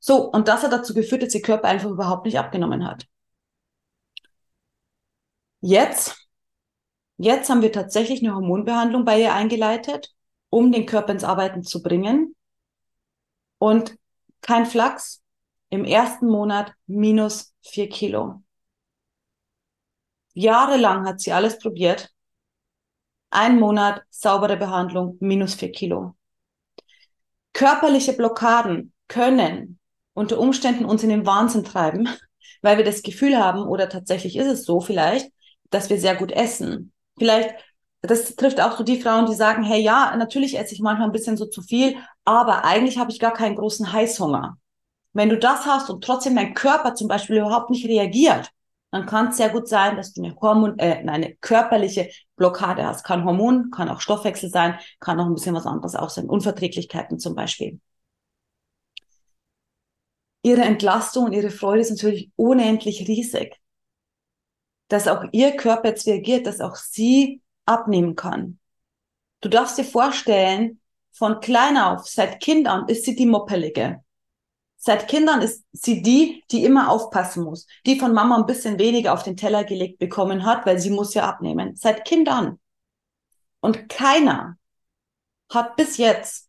So, 0.00 0.30
und 0.30 0.48
das 0.48 0.62
hat 0.62 0.72
dazu 0.72 0.94
geführt, 0.94 1.22
dass 1.22 1.34
ihr 1.34 1.42
Körper 1.42 1.68
einfach 1.68 1.90
überhaupt 1.90 2.24
nicht 2.24 2.38
abgenommen 2.38 2.86
hat. 2.86 3.06
Jetzt, 5.60 6.16
jetzt 7.18 7.50
haben 7.50 7.62
wir 7.62 7.70
tatsächlich 7.70 8.20
eine 8.22 8.34
Hormonbehandlung 8.34 9.04
bei 9.04 9.20
ihr 9.20 9.34
eingeleitet, 9.34 10.14
um 10.48 10.72
den 10.72 10.86
Körper 10.86 11.12
ins 11.12 11.24
Arbeiten 11.24 11.62
zu 11.62 11.82
bringen. 11.82 12.34
Und 13.58 13.96
kein 14.40 14.64
Flachs, 14.64 15.22
im 15.70 15.84
ersten 15.84 16.26
Monat 16.26 16.72
minus 16.86 17.54
vier 17.62 17.88
Kilo. 17.88 18.42
Jahrelang 20.34 21.06
hat 21.06 21.20
sie 21.20 21.32
alles 21.32 21.58
probiert. 21.58 22.10
Ein 23.30 23.58
Monat 23.58 24.02
saubere 24.10 24.56
Behandlung, 24.56 25.16
minus 25.20 25.54
vier 25.54 25.70
Kilo. 25.70 26.16
Körperliche 27.52 28.12
Blockaden 28.12 28.92
können 29.08 29.78
unter 30.14 30.38
Umständen 30.38 30.84
uns 30.84 31.02
in 31.02 31.08
den 31.08 31.26
Wahnsinn 31.26 31.64
treiben, 31.64 32.08
weil 32.62 32.76
wir 32.76 32.84
das 32.84 33.02
Gefühl 33.02 33.38
haben, 33.38 33.62
oder 33.62 33.88
tatsächlich 33.88 34.36
ist 34.36 34.46
es 34.46 34.64
so 34.64 34.80
vielleicht, 34.80 35.32
dass 35.70 35.90
wir 35.90 35.98
sehr 35.98 36.16
gut 36.16 36.32
essen. 36.32 36.92
Vielleicht 37.18 37.54
das 38.02 38.34
trifft 38.34 38.60
auch 38.60 38.78
so 38.78 38.84
die 38.84 39.00
Frauen, 39.00 39.26
die 39.26 39.34
sagen, 39.34 39.62
hey, 39.62 39.80
ja, 39.80 40.16
natürlich 40.16 40.58
esse 40.58 40.74
ich 40.74 40.80
manchmal 40.80 41.08
ein 41.08 41.12
bisschen 41.12 41.36
so 41.36 41.46
zu 41.46 41.62
viel, 41.62 41.96
aber 42.24 42.64
eigentlich 42.64 42.98
habe 42.98 43.10
ich 43.10 43.18
gar 43.18 43.32
keinen 43.32 43.56
großen 43.56 43.92
Heißhunger. 43.92 44.56
Wenn 45.12 45.28
du 45.28 45.38
das 45.38 45.66
hast 45.66 45.90
und 45.90 46.04
trotzdem 46.04 46.36
dein 46.36 46.54
Körper 46.54 46.94
zum 46.94 47.08
Beispiel 47.08 47.38
überhaupt 47.38 47.70
nicht 47.70 47.86
reagiert, 47.86 48.50
dann 48.90 49.06
kann 49.06 49.28
es 49.28 49.36
sehr 49.36 49.50
gut 49.50 49.68
sein, 49.68 49.96
dass 49.96 50.12
du 50.12 50.22
eine 50.22 50.34
Hormon, 50.40 50.78
äh, 50.78 51.04
eine 51.06 51.36
körperliche 51.36 52.10
Blockade 52.36 52.84
hast. 52.84 53.04
Kann 53.04 53.24
Hormon, 53.24 53.70
kann 53.70 53.88
auch 53.88 54.00
Stoffwechsel 54.00 54.50
sein, 54.50 54.78
kann 54.98 55.20
auch 55.20 55.26
ein 55.26 55.34
bisschen 55.34 55.54
was 55.54 55.66
anderes 55.66 55.94
auch 55.94 56.10
sein. 56.10 56.28
Unverträglichkeiten 56.28 57.18
zum 57.18 57.34
Beispiel. 57.34 57.80
Ihre 60.42 60.62
Entlastung 60.62 61.26
und 61.26 61.32
ihre 61.32 61.50
Freude 61.50 61.82
ist 61.82 61.90
natürlich 61.90 62.30
unendlich 62.36 63.06
riesig. 63.06 63.60
Dass 64.88 65.06
auch 65.06 65.24
ihr 65.32 65.52
Körper 65.56 65.88
jetzt 65.88 66.06
reagiert, 66.06 66.46
dass 66.46 66.60
auch 66.60 66.74
sie 66.74 67.42
abnehmen 67.66 68.16
kann. 68.16 68.58
Du 69.40 69.48
darfst 69.48 69.78
dir 69.78 69.84
vorstellen, 69.84 70.80
von 71.12 71.40
klein 71.40 71.76
auf, 71.76 72.08
seit 72.08 72.40
Kind 72.40 72.66
an, 72.66 72.88
ist 72.88 73.04
sie 73.04 73.14
die 73.14 73.26
Moppelige. 73.26 74.02
Seit 74.82 75.08
Kindern 75.08 75.42
ist 75.42 75.62
sie 75.72 76.00
die, 76.00 76.42
die 76.50 76.64
immer 76.64 76.88
aufpassen 76.90 77.44
muss, 77.44 77.66
die 77.84 78.00
von 78.00 78.14
Mama 78.14 78.36
ein 78.36 78.46
bisschen 78.46 78.78
weniger 78.78 79.12
auf 79.12 79.22
den 79.22 79.36
Teller 79.36 79.62
gelegt 79.62 79.98
bekommen 79.98 80.46
hat, 80.46 80.64
weil 80.64 80.78
sie 80.78 80.88
muss 80.88 81.12
ja 81.12 81.28
abnehmen. 81.28 81.76
Seit 81.76 82.06
Kind 82.06 82.30
an. 82.30 82.58
Und 83.60 83.90
keiner 83.90 84.56
hat 85.50 85.76
bis 85.76 85.98
jetzt 85.98 86.48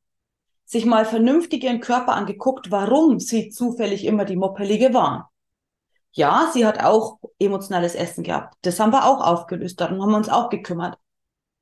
sich 0.63 0.85
mal 0.85 1.03
vernünftig 1.03 1.65
ihren 1.65 1.81
Körper 1.81 2.13
angeguckt, 2.13 2.71
warum 2.71 3.19
sie 3.19 3.50
zufällig 3.50 4.05
immer 4.05 4.23
die 4.23 4.38
Moppelige 4.38 4.93
war. 4.93 5.33
Ja, 6.13 6.50
sie 6.53 6.65
hat 6.65 6.81
auch 6.81 7.19
emotionales 7.38 7.95
Essen 7.95 8.23
gehabt. 8.23 8.55
Das 8.61 8.79
haben 8.79 8.93
wir 8.93 9.05
auch 9.05 9.19
aufgelöst, 9.19 9.81
darum 9.81 10.01
haben 10.01 10.11
wir 10.11 10.17
uns 10.17 10.29
auch 10.29 10.50
gekümmert. 10.50 10.97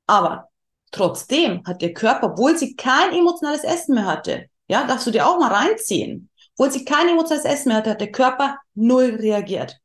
Aber 0.06 0.50
trotzdem 0.92 1.64
hat 1.66 1.82
ihr 1.82 1.94
Körper, 1.94 2.28
obwohl 2.28 2.56
sie 2.56 2.76
kein 2.76 3.12
emotionales 3.12 3.64
Essen 3.64 3.96
mehr 3.96 4.06
hatte, 4.06 4.46
ja, 4.68 4.86
darfst 4.86 5.08
du 5.08 5.10
dir 5.10 5.26
auch 5.26 5.40
mal 5.40 5.52
reinziehen, 5.52 6.29
obwohl 6.60 6.72
sie 6.72 6.84
kein 6.84 7.08
emotionales 7.08 7.46
Essen 7.46 7.68
mehr 7.68 7.78
hatte, 7.78 7.88
hat 7.88 8.02
der 8.02 8.12
Körper 8.12 8.58
null 8.74 9.16
reagiert. 9.18 9.80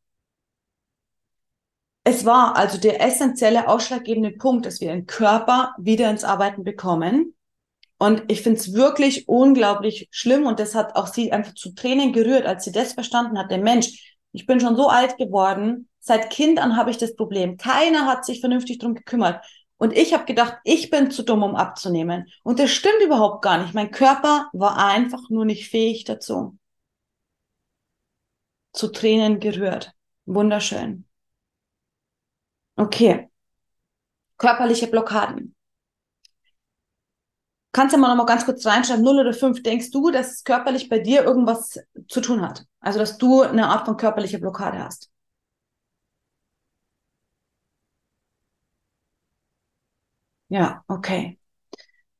Es 2.04 2.26
war 2.26 2.58
also 2.58 2.78
der 2.78 3.02
essentielle, 3.02 3.70
ausschlaggebende 3.70 4.32
Punkt, 4.32 4.66
dass 4.66 4.82
wir 4.82 4.90
den 4.90 5.06
Körper 5.06 5.74
wieder 5.78 6.10
ins 6.10 6.26
Arbeiten 6.26 6.66
bekommen. 6.66 7.34
Und 7.98 8.24
ich 8.28 8.42
finde 8.42 8.60
es 8.60 8.74
wirklich 8.74 9.30
unglaublich 9.30 10.10
schlimm 10.12 10.46
und 10.46 10.60
das 10.60 10.76
hat 10.76 10.98
auch 10.98 11.08
sie 11.08 11.32
einfach 11.32 11.54
zu 11.54 11.74
Tränen 11.74 12.12
gerührt, 12.12 12.46
als 12.46 12.66
sie 12.66 12.74
das 12.74 12.92
verstanden 12.92 13.40
hat. 13.40 13.52
Der 13.52 13.60
Mensch, 13.60 14.18
ich 14.34 14.46
bin 14.46 14.60
schon 14.60 14.76
so 14.76 14.90
alt 14.90 15.18
geworden, 15.18 15.88
seit 16.02 16.30
Kind 16.30 16.60
an 16.60 16.76
habe 16.76 16.92
ich 16.92 16.98
das 16.98 17.16
Problem. 17.16 17.56
Keiner 17.56 18.06
hat 18.06 18.26
sich 18.26 18.42
vernünftig 18.42 18.80
drum 18.80 18.96
gekümmert. 18.96 19.46
Und 19.78 19.94
ich 19.96 20.14
habe 20.14 20.26
gedacht, 20.26 20.58
ich 20.66 20.90
bin 20.90 21.10
zu 21.10 21.24
dumm, 21.24 21.42
um 21.42 21.56
abzunehmen. 21.56 22.28
Und 22.44 22.60
das 22.60 22.72
stimmt 22.72 23.02
überhaupt 23.02 23.44
gar 23.44 23.60
nicht. 23.60 23.74
Mein 23.74 23.92
Körper 23.92 24.50
war 24.52 24.76
einfach 24.78 25.30
nur 25.30 25.46
nicht 25.46 25.70
fähig 25.70 26.04
dazu 26.04 26.58
zu 28.76 28.90
Tränen 28.90 29.40
gerührt. 29.40 29.94
Wunderschön. 30.26 31.06
Okay. 32.78 33.30
Körperliche 34.38 34.88
Blockaden. 34.88 35.56
Kannst 37.72 37.94
du 37.94 38.00
mal 38.00 38.08
noch 38.08 38.16
mal 38.16 38.26
ganz 38.26 38.46
kurz 38.46 38.66
reinschreiben, 38.66 39.04
0 39.04 39.20
oder 39.20 39.34
5, 39.34 39.62
denkst 39.62 39.92
du, 39.92 40.10
dass 40.10 40.32
es 40.32 40.44
körperlich 40.46 40.88
bei 40.88 41.00
dir 41.00 41.24
irgendwas 41.26 41.78
zu 42.08 42.22
tun 42.22 42.42
hat? 42.42 42.66
Also, 42.80 43.00
dass 43.00 43.18
du 43.18 43.42
eine 43.42 43.68
Art 43.68 43.86
von 43.86 43.98
körperlicher 43.98 44.40
Blockade 44.40 44.80
hast? 44.82 45.12
Ja, 50.50 50.84
okay. 50.88 51.40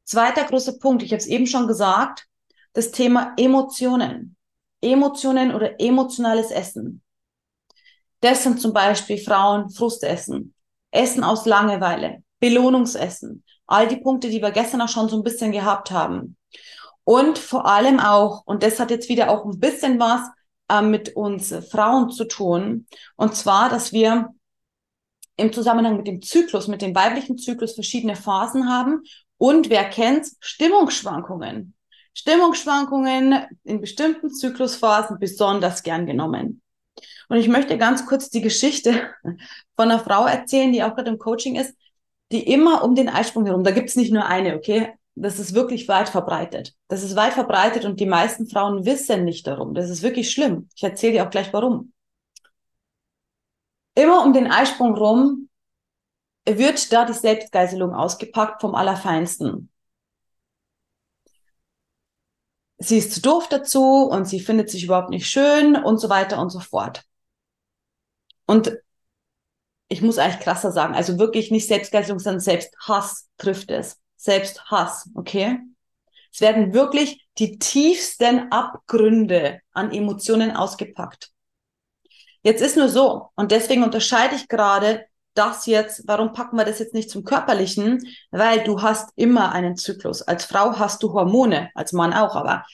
Zweiter 0.06 0.46
großer 0.46 0.80
Punkt, 0.80 1.04
ich 1.04 1.12
habe 1.12 1.20
es 1.20 1.28
eben 1.28 1.48
schon 1.48 1.68
gesagt, 1.68 2.28
das 2.74 2.92
Thema 2.92 3.34
Emotionen. 3.38 4.35
Emotionen 4.86 5.54
oder 5.54 5.80
emotionales 5.80 6.52
Essen. 6.52 7.02
Das 8.22 8.44
sind 8.44 8.62
zum 8.62 8.74
Beispiel 8.74 9.18
Frauen 9.18 9.70
Frustessen, 9.70 10.54
Essen 10.92 11.24
aus 11.24 11.46
Langeweile, 11.46 12.24
Belohnungsessen, 12.40 13.44
all 13.68 13.88
die 13.88 13.98
Punkte, 13.98 14.30
die 14.30 14.42
wir 14.42 14.52
gestern 14.52 14.82
auch 14.82 14.90
schon 14.90 15.10
so 15.10 15.18
ein 15.18 15.24
bisschen 15.24 15.52
gehabt 15.52 15.92
haben. 15.92 16.38
Und 17.04 17.38
vor 17.38 17.68
allem 17.68 18.00
auch, 18.00 18.44
und 18.46 18.64
das 18.64 18.80
hat 18.80 18.90
jetzt 18.90 19.10
wieder 19.10 19.30
auch 19.30 19.46
ein 19.46 19.60
bisschen 19.60 20.00
was 20.00 20.22
äh, 20.70 20.82
mit 20.82 21.16
uns 21.16 21.54
Frauen 21.70 22.10
zu 22.10 22.26
tun, 22.26 22.88
und 23.16 23.36
zwar, 23.36 23.70
dass 23.70 23.94
wir 23.94 24.30
im 25.38 25.54
Zusammenhang 25.54 25.98
mit 25.98 26.08
dem 26.08 26.22
Zyklus, 26.22 26.68
mit 26.68 26.82
dem 26.82 26.96
weiblichen 26.96 27.38
Zyklus 27.38 27.76
verschiedene 27.76 28.16
Phasen 28.16 28.70
haben 28.70 29.04
und 29.38 29.70
wer 29.70 29.88
kennt 29.90 30.28
Stimmungsschwankungen. 30.40 31.75
Stimmungsschwankungen 32.16 33.46
in 33.66 33.82
bestimmten 33.82 34.34
Zyklusphasen 34.34 35.20
besonders 35.20 35.84
gern 35.84 36.06
genommen. 36.06 36.62
Und 37.28 37.38
ich 37.38 37.50
möchte 37.50 37.78
ganz 37.78 38.06
kurz 38.06 38.30
die 38.30 38.42
Geschichte 38.42 39.14
von 39.76 39.92
einer 39.92 40.00
Frau 40.00 40.26
erzählen, 40.26 40.72
die 40.72 40.82
auch 40.82 40.96
gerade 40.96 41.12
im 41.12 41.20
Coaching 41.20 41.56
ist, 41.56 41.76
die 42.32 42.52
immer 42.52 42.84
um 42.84 42.96
den 42.96 43.10
Eisprung 43.10 43.46
herum, 43.46 43.64
da 43.64 43.72
gibt 43.72 43.90
es 43.90 43.98
nicht 43.98 44.14
nur 44.14 44.26
eine, 44.26 44.56
okay? 44.56 44.94
Das 45.16 45.40
ist 45.40 45.54
wirklich 45.54 45.88
weit 45.88 46.10
verbreitet. 46.10 46.74
Das 46.88 47.04
ist 47.04 47.16
weit 47.16 47.34
verbreitet 47.34 47.86
und 47.86 48.00
die 48.00 48.06
meisten 48.06 48.48
Frauen 48.48 48.86
wissen 48.86 49.26
nicht 49.26 49.46
darum. 49.46 49.74
Das 49.74 49.90
ist 49.90 50.02
wirklich 50.02 50.32
schlimm. 50.32 50.70
Ich 50.76 50.84
erzähle 50.84 51.14
dir 51.14 51.26
auch 51.26 51.30
gleich 51.30 51.54
warum. 51.54 51.94
Immer 53.94 54.24
um 54.24 54.34
den 54.34 54.48
Eisprung 54.48 54.96
rum 54.96 55.50
wird 56.46 56.92
da 56.92 57.06
die 57.06 57.14
Selbstgeiselung 57.14 57.94
ausgepackt 57.94 58.62
vom 58.62 58.76
Allerfeinsten 58.76 59.70
sie 62.78 62.98
ist 62.98 63.14
zu 63.14 63.22
doof 63.22 63.48
dazu 63.50 64.08
und 64.10 64.26
sie 64.26 64.40
findet 64.40 64.70
sich 64.70 64.84
überhaupt 64.84 65.10
nicht 65.10 65.30
schön 65.30 65.76
und 65.76 66.00
so 66.00 66.10
weiter 66.10 66.40
und 66.40 66.50
so 66.50 66.60
fort. 66.60 67.04
Und 68.46 68.78
ich 69.88 70.02
muss 70.02 70.18
eigentlich 70.18 70.42
krasser 70.42 70.72
sagen, 70.72 70.96
also 70.96 71.20
wirklich 71.20 71.52
nicht 71.52 71.68
Selbstgeißelung, 71.68 72.20
sondern 72.20 72.40
Selbsthass 72.40 73.30
trifft 73.38 73.72
es. 73.72 74.00
Selbsthass, 74.18 75.10
okay? 75.16 75.60
Es 76.34 76.42
werden 76.42 76.74
wirklich 76.74 77.26
die 77.38 77.60
tiefsten 77.60 78.52
Abgründe 78.52 79.62
an 79.72 79.92
Emotionen 79.92 80.52
ausgepackt. 80.52 81.32
Jetzt 82.42 82.62
ist 82.62 82.78
nur 82.78 82.90
so, 82.90 83.30
und 83.36 83.52
deswegen 83.52 83.84
unterscheide 83.84 84.36
ich 84.36 84.48
gerade 84.48 85.06
das 85.36 85.66
jetzt, 85.66 86.08
warum 86.08 86.34
packen 86.34 86.58
wir 86.58 86.66
das 86.66 86.80
jetzt 86.80 86.94
nicht 86.94 87.10
zum 87.10 87.24
Körperlichen? 87.24 88.08
Weil 88.32 88.64
du 88.64 88.82
hast 88.82 89.12
immer 89.16 89.52
einen 89.52 89.76
Zyklus. 89.76 90.22
Als 90.22 90.46
Frau 90.46 90.78
hast 90.80 91.04
du 91.04 91.14
Hormone, 91.14 91.70
als 91.76 91.94
Mann 91.94 92.14
auch, 92.14 92.36
aber. 92.36 92.66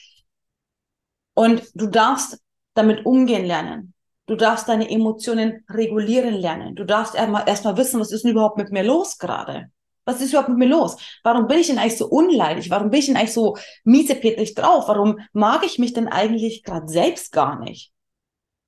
Und 1.34 1.62
du 1.74 1.86
darfst 1.86 2.38
damit 2.74 3.04
umgehen 3.04 3.44
lernen. 3.44 3.94
Du 4.26 4.36
darfst 4.36 4.68
deine 4.68 4.88
Emotionen 4.88 5.64
regulieren 5.68 6.34
lernen. 6.34 6.74
Du 6.74 6.84
darfst 6.84 7.14
erstmal 7.14 7.48
erst 7.48 7.64
mal 7.64 7.76
wissen, 7.76 8.00
was 8.00 8.12
ist 8.12 8.24
denn 8.24 8.32
überhaupt 8.32 8.56
mit 8.56 8.70
mir 8.70 8.84
los 8.84 9.18
gerade? 9.18 9.70
Was 10.04 10.20
ist 10.20 10.30
überhaupt 10.30 10.48
mit 10.48 10.58
mir 10.58 10.68
los? 10.68 10.96
Warum 11.22 11.46
bin 11.46 11.58
ich 11.58 11.68
denn 11.68 11.78
eigentlich 11.78 11.98
so 11.98 12.08
unleidig? 12.08 12.70
Warum 12.70 12.90
bin 12.90 13.00
ich 13.00 13.06
denn 13.06 13.16
eigentlich 13.16 13.32
so 13.32 13.56
miesepetrig 13.84 14.54
drauf? 14.54 14.88
Warum 14.88 15.20
mag 15.32 15.64
ich 15.64 15.78
mich 15.78 15.92
denn 15.92 16.08
eigentlich 16.08 16.62
gerade 16.62 16.88
selbst 16.88 17.32
gar 17.32 17.58
nicht? 17.58 17.92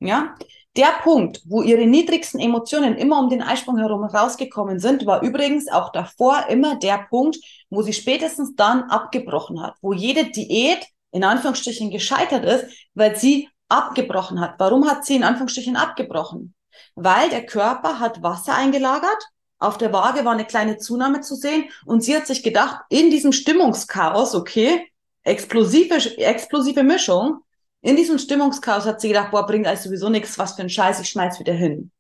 Ja, 0.00 0.34
der 0.76 0.92
Punkt, 1.02 1.40
wo 1.44 1.62
ihre 1.62 1.86
niedrigsten 1.86 2.40
Emotionen 2.40 2.96
immer 2.96 3.18
um 3.20 3.28
den 3.28 3.42
Eisprung 3.42 3.78
herum 3.78 4.04
rausgekommen 4.04 4.80
sind, 4.80 5.06
war 5.06 5.22
übrigens 5.22 5.70
auch 5.70 5.92
davor 5.92 6.46
immer 6.48 6.76
der 6.76 7.06
Punkt, 7.08 7.38
wo 7.70 7.82
sie 7.82 7.92
spätestens 7.92 8.56
dann 8.56 8.84
abgebrochen 8.84 9.62
hat, 9.62 9.76
wo 9.82 9.92
jede 9.92 10.24
Diät 10.24 10.84
in 11.12 11.22
Anführungsstrichen 11.22 11.90
gescheitert 11.90 12.44
ist, 12.44 12.88
weil 12.94 13.16
sie 13.16 13.48
abgebrochen 13.68 14.40
hat. 14.40 14.54
Warum 14.58 14.88
hat 14.88 15.04
sie 15.04 15.14
in 15.16 15.22
Anführungsstrichen 15.22 15.76
abgebrochen? 15.76 16.54
Weil 16.96 17.30
der 17.30 17.46
Körper 17.46 18.00
hat 18.00 18.22
Wasser 18.22 18.54
eingelagert, 18.54 19.28
auf 19.58 19.78
der 19.78 19.92
Waage 19.92 20.24
war 20.24 20.32
eine 20.32 20.44
kleine 20.44 20.78
Zunahme 20.78 21.20
zu 21.20 21.36
sehen 21.36 21.70
und 21.86 22.02
sie 22.02 22.16
hat 22.16 22.26
sich 22.26 22.42
gedacht, 22.42 22.80
in 22.88 23.10
diesem 23.10 23.32
Stimmungschaos, 23.32 24.34
okay, 24.34 24.90
explosive, 25.22 26.18
explosive 26.18 26.82
Mischung, 26.82 27.38
in 27.84 27.96
diesem 27.96 28.18
Stimmungschaos 28.18 28.86
hat 28.86 29.00
sie 29.02 29.08
gedacht, 29.08 29.30
boah, 29.30 29.46
bringt 29.46 29.66
alles 29.66 29.82
sowieso 29.82 30.08
nichts, 30.08 30.38
was 30.38 30.54
für 30.54 30.62
ein 30.62 30.70
Scheiß, 30.70 31.00
ich 31.00 31.10
schmeiß 31.10 31.38
wieder 31.38 31.52
hin. 31.52 31.90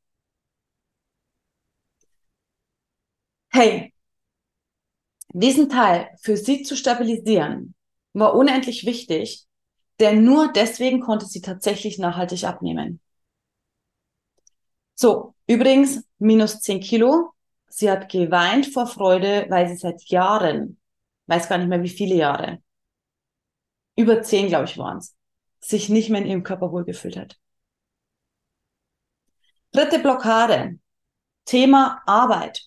Hey, 3.50 3.92
diesen 5.34 5.68
Teil 5.68 6.08
für 6.22 6.38
sie 6.38 6.62
zu 6.62 6.74
stabilisieren, 6.74 7.74
war 8.14 8.34
unendlich 8.34 8.86
wichtig, 8.86 9.46
denn 10.00 10.24
nur 10.24 10.52
deswegen 10.52 11.00
konnte 11.00 11.26
sie 11.26 11.42
tatsächlich 11.42 11.98
nachhaltig 11.98 12.44
abnehmen. 12.44 13.00
So, 14.94 15.34
übrigens, 15.46 16.02
minus 16.18 16.60
10 16.60 16.80
Kilo. 16.80 17.32
Sie 17.68 17.90
hat 17.90 18.08
geweint 18.08 18.66
vor 18.68 18.86
Freude, 18.86 19.46
weil 19.50 19.68
sie 19.68 19.76
seit 19.76 20.02
Jahren, 20.04 20.80
weiß 21.26 21.48
gar 21.48 21.58
nicht 21.58 21.68
mehr 21.68 21.82
wie 21.82 21.88
viele 21.90 22.14
Jahre, 22.14 22.62
über 23.96 24.22
10, 24.22 24.48
glaube 24.48 24.64
ich, 24.64 24.78
waren 24.78 24.98
es, 24.98 25.14
sich 25.66 25.88
nicht 25.88 26.10
mehr 26.10 26.20
in 26.20 26.26
ihrem 26.26 26.42
Körper 26.42 26.72
wohlgefühlt 26.72 27.16
hat. 27.16 27.38
Dritte 29.72 29.98
Blockade. 29.98 30.78
Thema 31.44 32.02
Arbeit. 32.06 32.62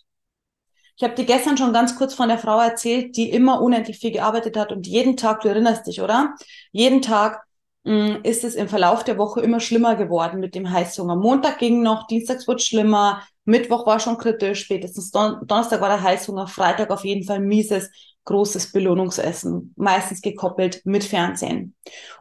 Ich 0.98 1.04
habe 1.04 1.14
dir 1.14 1.26
gestern 1.26 1.58
schon 1.58 1.74
ganz 1.74 1.96
kurz 1.96 2.16
von 2.16 2.28
der 2.28 2.40
Frau 2.40 2.60
erzählt, 2.60 3.16
die 3.18 3.30
immer 3.30 3.62
unendlich 3.62 4.00
viel 4.00 4.12
gearbeitet 4.12 4.58
hat 4.58 4.72
und 4.72 4.88
jeden 4.88 5.16
Tag, 5.16 5.42
du 5.42 5.48
erinnerst 5.48 5.86
dich, 5.86 6.02
oder? 6.02 6.34
Jeden 6.72 7.02
Tag 7.04 7.44
mm, 7.84 8.18
ist 8.24 8.44
es 8.44 8.56
im 8.56 8.68
Verlauf 8.68 9.04
der 9.04 9.18
Woche 9.20 9.42
immer 9.42 9.60
schlimmer 9.60 9.96
geworden 9.96 10.40
mit 10.40 10.56
dem 10.56 10.72
Heißhunger. 10.72 11.16
Montag 11.16 11.60
ging 11.60 11.84
noch, 11.84 12.08
Dienstags 12.08 12.48
wird 12.48 12.64
schlimmer, 12.64 13.22
Mittwoch 13.48 13.86
war 13.88 14.00
schon 14.00 14.18
kritisch, 14.18 14.66
spätestens 14.66 15.10
Don 15.10 15.40
Donnerstag 15.48 15.80
war 15.80 15.88
der 15.88 16.04
Heißhunger, 16.04 16.48
Freitag 16.48 16.92
auf 16.92 17.06
jeden 17.06 17.24
Fall 17.24 17.40
mieses, 17.40 17.90
großes 18.26 18.74
Belohnungsessen, 18.74 19.74
meistens 19.78 20.22
gekoppelt 20.22 20.82
mit 20.86 21.06
Fernsehen. 21.06 21.74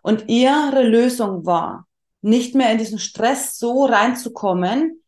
Und 0.03 0.29
ihre 0.29 0.85
Lösung 0.85 1.45
war, 1.45 1.89
nicht 2.23 2.55
mehr 2.55 2.71
in 2.71 2.79
diesen 2.79 3.01
Stress 3.01 3.59
so 3.59 3.87
reinzukommen, 3.87 5.03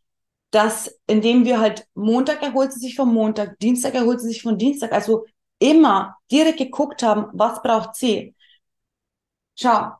dass 0.51 0.99
indem 1.07 1.45
wir 1.45 1.61
halt 1.61 1.87
Montag 1.95 2.43
erholt 2.43 2.73
sie 2.73 2.81
sich 2.81 2.97
vom 2.97 3.15
Montag, 3.15 3.59
Dienstag 3.61 3.95
erholt 3.95 4.21
sie 4.21 4.29
sich 4.29 4.43
von 4.43 4.59
Dienstag, 4.59 4.93
also 4.93 5.25
immer 5.61 6.17
direkt 6.33 6.59
geguckt 6.59 7.05
haben, 7.05 7.27
was 7.33 7.63
braucht 7.63 7.95
sie. 7.95 8.35
Schau, 9.55 9.93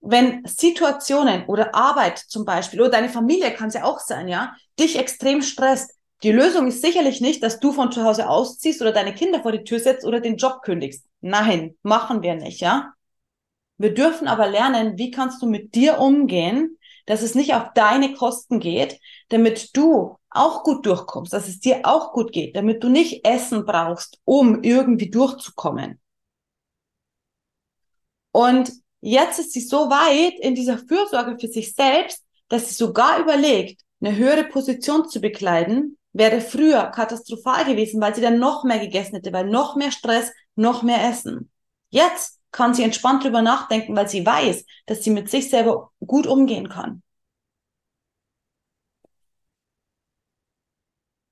wenn 0.00 0.44
Situationen 0.46 1.44
oder 1.46 1.74
Arbeit 1.74 2.18
zum 2.18 2.44
Beispiel 2.44 2.80
oder 2.80 2.90
deine 2.90 3.08
Familie 3.08 3.52
kann 3.52 3.68
es 3.68 3.74
ja 3.74 3.84
auch 3.84 3.98
sein, 3.98 4.28
ja, 4.28 4.54
dich 4.78 4.98
extrem 4.98 5.42
stresst, 5.42 5.92
die 6.22 6.32
Lösung 6.32 6.68
ist 6.68 6.80
sicherlich 6.80 7.20
nicht, 7.20 7.42
dass 7.42 7.60
du 7.60 7.72
von 7.72 7.92
zu 7.92 8.02
Hause 8.02 8.28
ausziehst 8.28 8.80
oder 8.80 8.92
deine 8.92 9.14
Kinder 9.14 9.42
vor 9.42 9.52
die 9.52 9.64
Tür 9.64 9.80
setzt 9.80 10.04
oder 10.04 10.20
den 10.20 10.36
Job 10.36 10.62
kündigst. 10.62 11.04
Nein, 11.20 11.76
machen 11.82 12.22
wir 12.22 12.34
nicht, 12.34 12.60
ja. 12.60 12.92
Wir 13.78 13.92
dürfen 13.92 14.26
aber 14.26 14.48
lernen, 14.48 14.96
wie 14.96 15.10
kannst 15.10 15.42
du 15.42 15.46
mit 15.46 15.74
dir 15.74 15.98
umgehen, 15.98 16.78
dass 17.04 17.22
es 17.22 17.34
nicht 17.34 17.54
auf 17.54 17.72
deine 17.74 18.14
Kosten 18.14 18.60
geht, 18.60 18.98
damit 19.28 19.76
du 19.76 20.16
auch 20.30 20.64
gut 20.64 20.86
durchkommst, 20.86 21.32
dass 21.32 21.48
es 21.48 21.60
dir 21.60 21.80
auch 21.84 22.12
gut 22.12 22.32
geht, 22.32 22.56
damit 22.56 22.82
du 22.82 22.88
nicht 22.88 23.26
Essen 23.26 23.64
brauchst, 23.64 24.18
um 24.24 24.62
irgendwie 24.62 25.10
durchzukommen. 25.10 26.00
Und 28.32 28.72
jetzt 29.10 29.38
ist 29.38 29.52
sie 29.52 29.60
so 29.60 29.88
weit 29.90 30.38
in 30.40 30.54
dieser 30.54 30.78
Fürsorge 30.78 31.38
für 31.38 31.48
sich 31.48 31.74
selbst, 31.74 32.24
dass 32.48 32.68
sie 32.68 32.74
sogar 32.74 33.20
überlegt, 33.20 33.82
eine 34.00 34.16
höhere 34.16 34.44
Position 34.44 35.08
zu 35.08 35.20
bekleiden, 35.20 35.96
wäre 36.12 36.40
früher 36.40 36.86
katastrophal 36.86 37.64
gewesen, 37.64 38.00
weil 38.00 38.14
sie 38.14 38.20
dann 38.20 38.38
noch 38.38 38.64
mehr 38.64 38.78
gegessen 38.78 39.16
hätte, 39.16 39.32
weil 39.32 39.46
noch 39.46 39.76
mehr 39.76 39.90
Stress, 39.90 40.32
noch 40.54 40.82
mehr 40.82 41.08
Essen. 41.08 41.50
Jetzt 41.90 42.40
kann 42.52 42.74
sie 42.74 42.82
entspannt 42.82 43.24
drüber 43.24 43.42
nachdenken, 43.42 43.94
weil 43.96 44.08
sie 44.08 44.24
weiß, 44.24 44.64
dass 44.86 45.04
sie 45.04 45.10
mit 45.10 45.30
sich 45.30 45.50
selber 45.50 45.92
gut 46.06 46.26
umgehen 46.26 46.68
kann. 46.68 47.02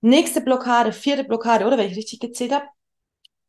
Nächste 0.00 0.42
Blockade, 0.42 0.92
vierte 0.92 1.24
Blockade, 1.24 1.64
oder 1.66 1.78
wenn 1.78 1.90
ich 1.90 1.96
richtig 1.96 2.20
gezählt 2.20 2.52
habe, 2.52 2.66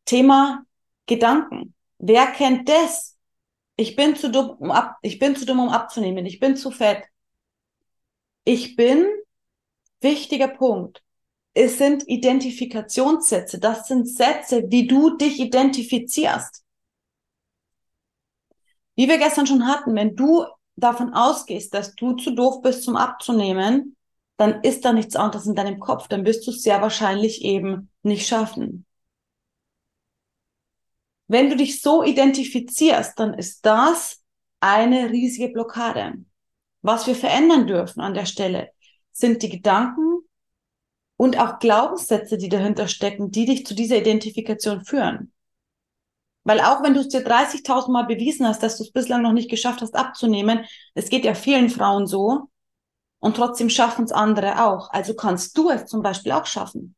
Thema 0.05 0.63
Gedanken. 1.05 1.73
Wer 1.97 2.27
kennt 2.27 2.69
das? 2.69 3.14
Ich 3.77 3.95
bin 3.95 4.15
zu 4.15 4.31
dumm, 4.31 4.51
um 4.59 4.71
ab, 4.71 4.97
ich 5.01 5.19
bin 5.19 5.35
zu 5.35 5.45
dumm, 5.45 5.59
um 5.59 5.69
abzunehmen. 5.69 6.25
Ich 6.25 6.39
bin 6.39 6.55
zu 6.55 6.71
fett. 6.71 7.03
Ich 8.43 8.75
bin, 8.75 9.05
wichtiger 10.01 10.47
Punkt. 10.47 11.03
Es 11.53 11.77
sind 11.77 12.07
Identifikationssätze. 12.07 13.59
Das 13.59 13.87
sind 13.87 14.07
Sätze, 14.07 14.63
wie 14.69 14.87
du 14.87 15.17
dich 15.17 15.39
identifizierst. 15.39 16.63
Wie 18.95 19.09
wir 19.09 19.17
gestern 19.17 19.47
schon 19.47 19.67
hatten, 19.67 19.95
wenn 19.95 20.15
du 20.15 20.45
davon 20.75 21.13
ausgehst, 21.13 21.73
dass 21.73 21.95
du 21.95 22.13
zu 22.13 22.31
doof 22.31 22.61
bist 22.61 22.83
zum 22.83 22.95
Abzunehmen, 22.95 23.95
dann 24.37 24.61
ist 24.63 24.83
da 24.83 24.93
nichts 24.93 25.15
anderes 25.15 25.45
in 25.45 25.55
deinem 25.55 25.79
Kopf. 25.79 26.07
Dann 26.07 26.25
wirst 26.25 26.45
du 26.47 26.51
es 26.51 26.61
sehr 26.61 26.81
wahrscheinlich 26.81 27.43
eben 27.43 27.89
nicht 28.03 28.27
schaffen. 28.27 28.85
Wenn 31.27 31.49
du 31.49 31.55
dich 31.55 31.81
so 31.81 32.03
identifizierst, 32.03 33.19
dann 33.19 33.33
ist 33.33 33.65
das 33.65 34.23
eine 34.59 35.09
riesige 35.09 35.49
Blockade. 35.49 36.13
Was 36.81 37.07
wir 37.07 37.15
verändern 37.15 37.67
dürfen 37.67 38.01
an 38.01 38.13
der 38.13 38.25
Stelle 38.25 38.69
sind 39.11 39.41
die 39.41 39.49
Gedanken 39.49 40.19
und 41.17 41.39
auch 41.39 41.59
Glaubenssätze, 41.59 42.37
die 42.37 42.49
dahinter 42.49 42.87
stecken, 42.87 43.31
die 43.31 43.45
dich 43.45 43.65
zu 43.65 43.73
dieser 43.73 43.97
Identifikation 43.97 44.83
führen. 44.83 45.31
Weil 46.43 46.59
auch 46.61 46.83
wenn 46.83 46.93
du 46.93 46.99
es 46.99 47.07
dir 47.07 47.25
30.000 47.25 47.91
Mal 47.91 48.03
bewiesen 48.03 48.47
hast, 48.47 48.61
dass 48.61 48.77
du 48.77 48.83
es 48.83 48.91
bislang 48.91 49.23
noch 49.23 49.33
nicht 49.33 49.49
geschafft 49.49 49.81
hast 49.81 49.95
abzunehmen, 49.95 50.65
es 50.93 51.09
geht 51.09 51.25
ja 51.25 51.33
vielen 51.33 51.69
Frauen 51.69 52.05
so 52.05 52.49
und 53.19 53.35
trotzdem 53.35 53.69
schaffen 53.69 54.05
es 54.05 54.11
andere 54.11 54.63
auch. 54.63 54.91
Also 54.91 55.15
kannst 55.15 55.57
du 55.57 55.71
es 55.71 55.87
zum 55.87 56.03
Beispiel 56.03 56.33
auch 56.33 56.45
schaffen. 56.45 56.94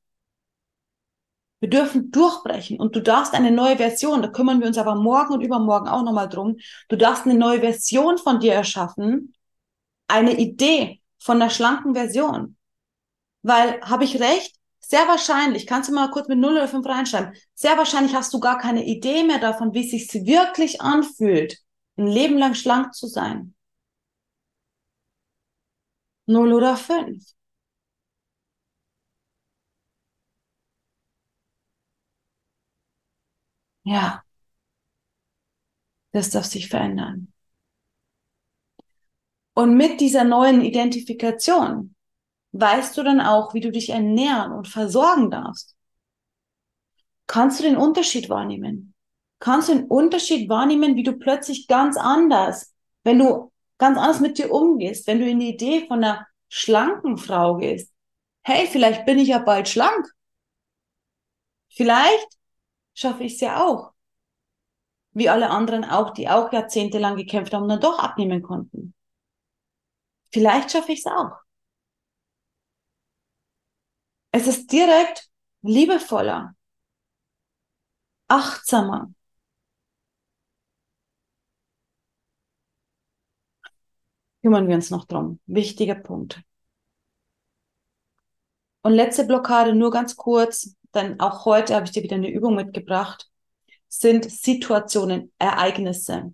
Wir 1.60 1.70
dürfen 1.70 2.12
durchbrechen 2.12 2.80
und 2.80 2.96
du 2.96 3.02
darfst 3.02 3.34
eine 3.34 3.52
neue 3.52 3.78
Version, 3.78 4.22
da 4.22 4.28
kümmern 4.28 4.60
wir 4.60 4.68
uns 4.68 4.78
aber 4.78 4.96
morgen 4.96 5.34
und 5.34 5.42
übermorgen 5.42 5.88
auch 5.88 6.04
nochmal 6.04 6.30
drum. 6.30 6.58
Du 6.88 6.96
darfst 6.96 7.26
eine 7.26 7.34
neue 7.34 7.62
Version 7.62 8.18
von 8.20 8.40
dir 8.40 8.54
erschaffen, 8.54 9.34
eine 10.08 10.38
Idee 10.38 11.02
von 11.18 11.42
einer 11.42 11.50
schlanken 11.50 11.96
Version. 11.96 12.58
Weil, 13.42 13.82
habe 13.82 14.04
ich 14.04 14.20
recht? 14.20 14.56
Sehr 14.80 15.08
wahrscheinlich, 15.08 15.68
kannst 15.68 15.90
du 15.90 15.94
mal 15.94 16.12
kurz 16.12 16.30
mit 16.30 16.38
0 16.38 16.54
oder 16.54 16.68
5 16.68 16.86
reinschreiben, 16.86 17.34
sehr 17.54 17.78
wahrscheinlich 17.78 18.16
hast 18.16 18.34
du 18.34 18.40
gar 18.40 18.58
keine 18.58 18.86
Idee 18.86 19.24
mehr 19.24 19.40
davon, 19.40 19.74
wie 19.74 19.84
es 19.84 19.92
sich 19.92 20.26
wirklich 20.26 20.80
anfühlt, 20.80 21.58
ein 21.98 22.08
Leben 22.08 22.38
lang 22.38 22.54
schlank 22.54 22.94
zu 22.94 23.08
sein. 23.08 23.54
0 26.28 26.54
oder 26.54 26.78
5. 26.78 27.37
Ja, 33.88 34.22
das 36.12 36.30
darf 36.30 36.44
sich 36.44 36.68
verändern. 36.68 37.32
Und 39.54 39.78
mit 39.78 40.02
dieser 40.02 40.26
neuen 40.26 40.62
Identifikation 40.62 41.96
weißt 42.52 42.98
du 42.98 43.04
dann 43.04 43.22
auch, 43.22 43.54
wie 43.54 43.62
du 43.62 43.72
dich 43.72 43.90
ernähren 43.92 44.52
und 44.52 44.68
versorgen 44.68 45.32
darfst. 45.32 45.78
Kannst 47.28 47.60
du 47.60 47.64
den 47.64 47.78
Unterschied 47.78 48.30
wahrnehmen? 48.30 48.94
Kannst 49.40 49.70
du 49.70 49.76
den 49.76 49.88
Unterschied 49.88 50.50
wahrnehmen, 50.50 50.98
wie 50.98 51.04
du 51.04 51.14
plötzlich 51.14 51.68
ganz 51.68 51.96
anders, 51.96 52.76
wenn 53.06 53.20
du 53.20 53.54
ganz 53.78 53.98
anders 53.98 54.20
mit 54.20 54.38
dir 54.38 54.52
umgehst, 54.52 55.08
wenn 55.08 55.20
du 55.20 55.30
in 55.30 55.40
die 55.40 55.54
Idee 55.54 55.88
von 55.88 56.04
einer 56.04 56.28
schlanken 56.50 57.18
Frau 57.18 57.56
gehst? 57.56 57.94
Hey, 58.44 58.68
vielleicht 58.68 59.06
bin 59.06 59.18
ich 59.18 59.30
ja 59.30 59.40
bald 59.40 59.70
schlank. 59.70 60.08
Vielleicht 61.70 62.37
schaffe 62.98 63.24
ich 63.24 63.34
es 63.36 63.42
ja 63.42 63.64
auch. 63.64 63.94
Wie 65.12 65.30
alle 65.30 65.50
anderen 65.50 65.86
auch, 65.86 66.12
die 66.12 66.30
auch 66.30 66.52
jahrzehntelang 66.52 67.16
gekämpft 67.16 67.54
haben 67.54 67.64
und 67.64 67.70
dann 67.70 67.82
doch 67.82 68.00
abnehmen 68.00 68.42
konnten. 68.42 68.94
Vielleicht 70.32 70.72
schaffe 70.72 70.92
ich 70.92 71.00
es 71.00 71.06
auch. 71.06 71.38
Es 74.32 74.48
ist 74.48 74.72
direkt 74.72 75.30
liebevoller, 75.62 76.56
achtsamer. 78.28 79.12
Kümmern 84.42 84.68
wir 84.68 84.76
uns 84.76 84.90
noch 84.90 85.06
drum. 85.06 85.40
Wichtiger 85.46 85.96
Punkt. 85.96 86.42
Und 88.82 88.94
letzte 88.94 89.26
Blockade, 89.26 89.76
nur 89.76 89.92
ganz 89.92 90.16
kurz, 90.16 90.76
denn 90.98 91.20
auch 91.20 91.46
heute 91.46 91.76
habe 91.76 91.86
ich 91.86 91.92
dir 91.92 92.04
wieder 92.04 92.16
eine 92.16 92.30
Übung 92.30 92.56
mitgebracht, 92.56 93.28
sind 93.88 94.30
Situationen, 94.30 95.32
Ereignisse. 95.40 96.34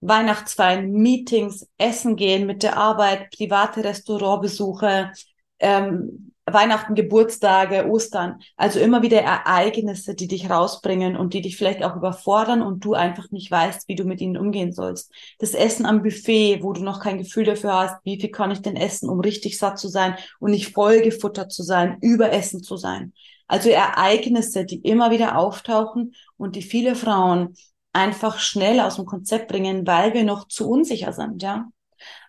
Weihnachtsfeiern, 0.00 0.90
Meetings, 0.92 1.66
Essen 1.76 2.16
gehen 2.16 2.46
mit 2.46 2.62
der 2.62 2.76
Arbeit, 2.76 3.30
private 3.30 3.82
Restaurantbesuche, 3.82 5.12
ähm, 5.58 6.32
Weihnachten, 6.52 6.94
Geburtstage, 6.94 7.86
Ostern. 7.88 8.40
Also 8.56 8.80
immer 8.80 9.02
wieder 9.02 9.20
Ereignisse, 9.20 10.14
die 10.14 10.28
dich 10.28 10.48
rausbringen 10.48 11.16
und 11.16 11.34
die 11.34 11.42
dich 11.42 11.56
vielleicht 11.56 11.82
auch 11.82 11.96
überfordern 11.96 12.62
und 12.62 12.84
du 12.84 12.94
einfach 12.94 13.30
nicht 13.30 13.50
weißt, 13.50 13.88
wie 13.88 13.96
du 13.96 14.04
mit 14.04 14.20
ihnen 14.20 14.36
umgehen 14.36 14.72
sollst. 14.72 15.12
Das 15.38 15.52
Essen 15.52 15.84
am 15.84 16.02
Buffet, 16.02 16.62
wo 16.62 16.72
du 16.72 16.82
noch 16.82 17.00
kein 17.00 17.18
Gefühl 17.18 17.44
dafür 17.44 17.74
hast, 17.74 17.96
wie 18.04 18.20
viel 18.20 18.30
kann 18.30 18.50
ich 18.50 18.62
denn 18.62 18.76
essen, 18.76 19.08
um 19.08 19.20
richtig 19.20 19.58
satt 19.58 19.78
zu 19.78 19.88
sein 19.88 20.16
und 20.38 20.52
nicht 20.52 20.72
vollgefuttert 20.72 21.52
zu 21.52 21.62
sein, 21.62 21.98
überessen 22.00 22.62
zu 22.62 22.76
sein. 22.76 23.12
Also 23.48 23.70
Ereignisse, 23.70 24.64
die 24.64 24.76
immer 24.80 25.10
wieder 25.10 25.38
auftauchen 25.38 26.14
und 26.36 26.56
die 26.56 26.62
viele 26.62 26.94
Frauen 26.94 27.54
einfach 27.92 28.38
schnell 28.38 28.80
aus 28.80 28.96
dem 28.96 29.06
Konzept 29.06 29.48
bringen, 29.48 29.86
weil 29.86 30.14
wir 30.14 30.24
noch 30.24 30.48
zu 30.48 30.68
unsicher 30.70 31.12
sind, 31.12 31.42
ja. 31.42 31.66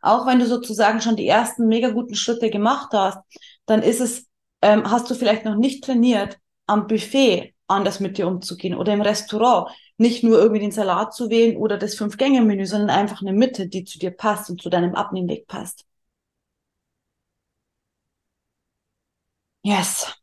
Auch 0.02 0.26
wenn 0.26 0.40
du 0.40 0.46
sozusagen 0.48 1.02
schon 1.02 1.16
die 1.16 1.28
ersten 1.28 1.68
mega 1.68 1.90
guten 1.90 2.16
Schritte 2.16 2.50
gemacht 2.50 2.90
hast, 2.94 3.20
dann 3.66 3.82
ist 3.82 4.00
es, 4.02 4.28
ähm, 4.62 4.90
hast 4.90 5.10
du 5.10 5.16
vielleicht 5.16 5.46
noch 5.46 5.56
nicht 5.56 5.84
trainiert, 5.84 6.38
am 6.68 6.88
Buffet 6.88 7.54
anders 7.68 8.00
mit 8.00 8.18
dir 8.18 8.28
umzugehen 8.28 8.76
oder 8.76 8.94
im 8.94 9.02
Restaurant 9.02 9.70
nicht 9.98 10.24
nur 10.24 10.40
irgendwie 10.40 10.62
den 10.62 10.72
Salat 10.72 11.14
zu 11.14 11.30
wählen 11.30 11.58
oder 11.58 11.78
das 11.78 11.96
Fünf-Gänge-Menü, 11.96 12.66
sondern 12.66 12.90
einfach 12.90 13.22
eine 13.22 13.34
Mitte, 13.34 13.68
die 13.68 13.84
zu 13.84 14.00
dir 14.00 14.12
passt 14.12 14.50
und 14.50 14.62
zu 14.62 14.70
deinem 14.70 14.96
Abnehmweg 14.96 15.48
passt. 15.48 15.86
Yes. 19.64 20.19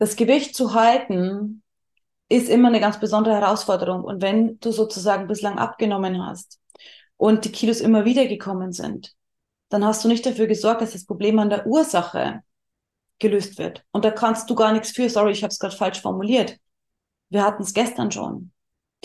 Das 0.00 0.16
Gewicht 0.16 0.56
zu 0.56 0.72
halten 0.72 1.62
ist 2.30 2.48
immer 2.48 2.68
eine 2.68 2.80
ganz 2.80 2.98
besondere 2.98 3.34
Herausforderung. 3.34 4.02
Und 4.02 4.22
wenn 4.22 4.58
du 4.58 4.72
sozusagen 4.72 5.26
bislang 5.26 5.58
abgenommen 5.58 6.24
hast 6.24 6.58
und 7.18 7.44
die 7.44 7.52
Kilos 7.52 7.82
immer 7.82 8.06
wieder 8.06 8.26
gekommen 8.26 8.72
sind, 8.72 9.14
dann 9.68 9.84
hast 9.84 10.02
du 10.02 10.08
nicht 10.08 10.24
dafür 10.24 10.46
gesorgt, 10.46 10.80
dass 10.80 10.94
das 10.94 11.04
Problem 11.04 11.38
an 11.38 11.50
der 11.50 11.66
Ursache 11.66 12.40
gelöst 13.18 13.58
wird. 13.58 13.84
Und 13.92 14.06
da 14.06 14.10
kannst 14.10 14.48
du 14.48 14.54
gar 14.54 14.72
nichts 14.72 14.90
für. 14.90 15.10
Sorry, 15.10 15.32
ich 15.32 15.42
habe 15.42 15.52
es 15.52 15.58
gerade 15.58 15.76
falsch 15.76 16.00
formuliert. 16.00 16.56
Wir 17.28 17.44
hatten 17.44 17.62
es 17.62 17.74
gestern 17.74 18.10
schon. 18.10 18.52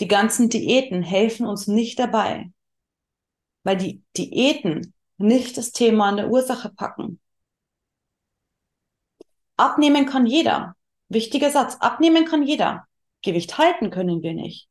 Die 0.00 0.08
ganzen 0.08 0.48
Diäten 0.48 1.02
helfen 1.02 1.46
uns 1.46 1.66
nicht 1.66 1.98
dabei, 1.98 2.50
weil 3.64 3.76
die 3.76 4.02
Diäten 4.16 4.94
nicht 5.18 5.58
das 5.58 5.72
Thema 5.72 6.08
an 6.08 6.16
der 6.16 6.30
Ursache 6.30 6.70
packen. 6.70 7.20
Abnehmen 9.58 10.06
kann 10.06 10.24
jeder. 10.24 10.75
Wichtiger 11.08 11.50
Satz. 11.50 11.76
Abnehmen 11.80 12.24
kann 12.26 12.42
jeder. 12.42 12.86
Gewicht 13.22 13.58
halten 13.58 13.90
können 13.90 14.22
wir 14.22 14.34
nicht. 14.34 14.68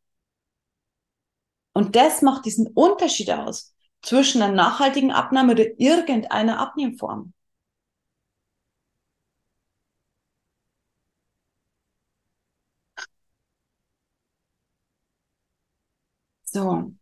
Und 1.73 1.95
das 1.95 2.21
macht 2.21 2.45
diesen 2.45 2.67
Unterschied 2.67 3.29
aus 3.31 3.73
zwischen 4.01 4.41
einer 4.41 4.53
nachhaltigen 4.53 5.11
Abnahme 5.11 5.53
oder 5.53 5.65
irgendeiner 5.79 6.59
Abnehmform. 6.59 7.33
So. 16.45 16.95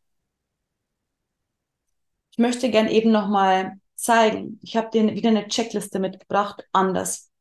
Ich 2.31 2.37
möchte 2.39 2.69
gern 2.71 2.87
eben 2.87 3.11
nochmal 3.11 3.79
zeigen. 3.95 4.59
Ich 4.63 4.75
habe 4.75 4.89
dir 4.91 5.13
wieder 5.15 5.29
eine 5.29 5.47
Checkliste 5.47 5.99
mitgebracht, 5.99 6.63
anders. 6.71 7.31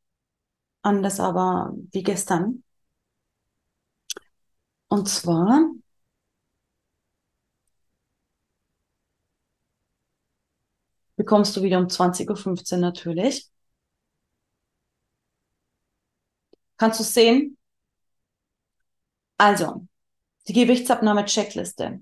Anders 0.83 1.19
aber 1.19 1.73
wie 1.91 2.03
gestern. 2.03 2.63
Und 4.87 5.09
zwar 5.09 5.71
bekommst 11.15 11.55
du 11.57 11.63
wieder 11.63 11.79
um 11.79 11.89
20.15 11.89 12.75
Uhr 12.75 12.81
natürlich. 12.81 13.49
Kannst 16.77 16.99
du 16.99 17.03
sehen? 17.03 17.57
Also, 19.37 19.87
die 20.47 20.53
Gewichtsabnahme-Checkliste. 20.53 22.01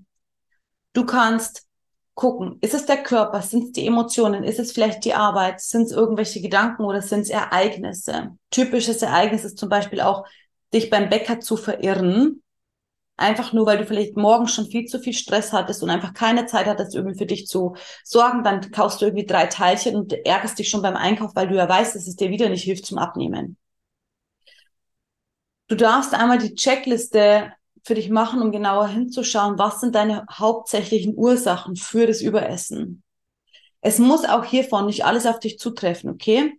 Du 0.94 1.06
kannst 1.06 1.66
gucken, 2.14 2.58
ist 2.60 2.74
es 2.74 2.86
der 2.86 3.02
Körper, 3.02 3.40
sind 3.42 3.64
es 3.64 3.72
die 3.72 3.86
Emotionen, 3.86 4.44
ist 4.44 4.58
es 4.58 4.72
vielleicht 4.72 5.04
die 5.04 5.14
Arbeit, 5.14 5.60
sind 5.60 5.82
es 5.84 5.92
irgendwelche 5.92 6.40
Gedanken 6.40 6.84
oder 6.84 7.00
sind 7.00 7.20
es 7.20 7.30
Ereignisse? 7.30 8.36
Typisches 8.50 9.02
Ereignis 9.02 9.44
ist 9.44 9.58
zum 9.58 9.68
Beispiel 9.68 10.00
auch, 10.00 10.26
dich 10.74 10.90
beim 10.90 11.08
Bäcker 11.08 11.40
zu 11.40 11.56
verirren, 11.56 12.42
einfach 13.16 13.52
nur, 13.52 13.66
weil 13.66 13.78
du 13.78 13.86
vielleicht 13.86 14.16
morgen 14.16 14.48
schon 14.48 14.66
viel 14.66 14.86
zu 14.86 14.98
viel 14.98 15.12
Stress 15.12 15.52
hattest 15.52 15.82
und 15.82 15.90
einfach 15.90 16.14
keine 16.14 16.46
Zeit 16.46 16.66
hattest, 16.66 16.94
irgendwie 16.94 17.18
für 17.18 17.26
dich 17.26 17.46
zu 17.46 17.76
sorgen, 18.04 18.42
dann 18.42 18.70
kaufst 18.70 19.00
du 19.00 19.06
irgendwie 19.06 19.26
drei 19.26 19.46
Teilchen 19.46 19.96
und 19.96 20.12
ärgerst 20.12 20.58
dich 20.58 20.68
schon 20.68 20.82
beim 20.82 20.96
Einkauf, 20.96 21.32
weil 21.34 21.48
du 21.48 21.56
ja 21.56 21.68
weißt, 21.68 21.94
dass 21.94 22.06
es 22.06 22.16
dir 22.16 22.30
wieder 22.30 22.48
nicht 22.48 22.64
hilft 22.64 22.86
zum 22.86 22.98
Abnehmen. 22.98 23.56
Du 25.68 25.76
darfst 25.76 26.14
einmal 26.14 26.38
die 26.38 26.54
Checkliste 26.54 27.52
für 27.82 27.94
dich 27.94 28.10
machen, 28.10 28.40
um 28.42 28.52
genauer 28.52 28.88
hinzuschauen, 28.88 29.58
was 29.58 29.80
sind 29.80 29.94
deine 29.94 30.24
hauptsächlichen 30.30 31.14
Ursachen 31.16 31.76
für 31.76 32.06
das 32.06 32.20
Überessen. 32.20 33.02
Es 33.80 33.98
muss 33.98 34.24
auch 34.24 34.44
hiervon 34.44 34.86
nicht 34.86 35.04
alles 35.04 35.26
auf 35.26 35.40
dich 35.40 35.58
zutreffen, 35.58 36.10
okay? 36.10 36.58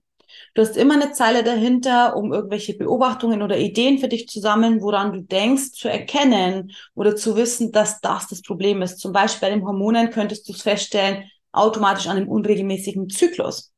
Du 0.54 0.62
hast 0.62 0.78
immer 0.78 0.96
eine 0.96 1.14
Zeile 1.14 1.44
dahinter, 1.44 2.16
um 2.16 2.34
irgendwelche 2.34 2.76
Beobachtungen 2.76 3.42
oder 3.42 3.58
Ideen 3.58 4.00
für 4.00 4.08
dich 4.08 4.28
zu 4.28 4.40
sammeln, 4.40 4.82
woran 4.82 5.14
du 5.14 5.22
denkst, 5.22 5.72
zu 5.72 5.88
erkennen 5.90 6.72
oder 6.96 7.16
zu 7.16 7.36
wissen, 7.36 7.72
dass 7.72 8.02
das 8.02 8.28
das 8.28 8.42
Problem 8.42 8.82
ist. 8.82 9.00
Zum 9.00 9.14
Beispiel 9.14 9.48
bei 9.48 9.56
den 9.56 9.66
Hormonen 9.66 10.10
könntest 10.10 10.48
du 10.48 10.54
es 10.54 10.62
feststellen, 10.62 11.30
automatisch 11.52 12.08
an 12.08 12.18
einem 12.18 12.28
unregelmäßigen 12.28 13.10
Zyklus. 13.10 13.72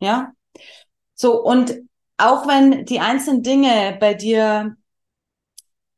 Ja? 0.00 0.32
So, 1.14 1.42
und 1.42 1.80
auch 2.16 2.46
wenn 2.46 2.84
die 2.84 3.00
einzelnen 3.00 3.42
Dinge 3.42 3.96
bei 4.00 4.14
dir 4.14 4.76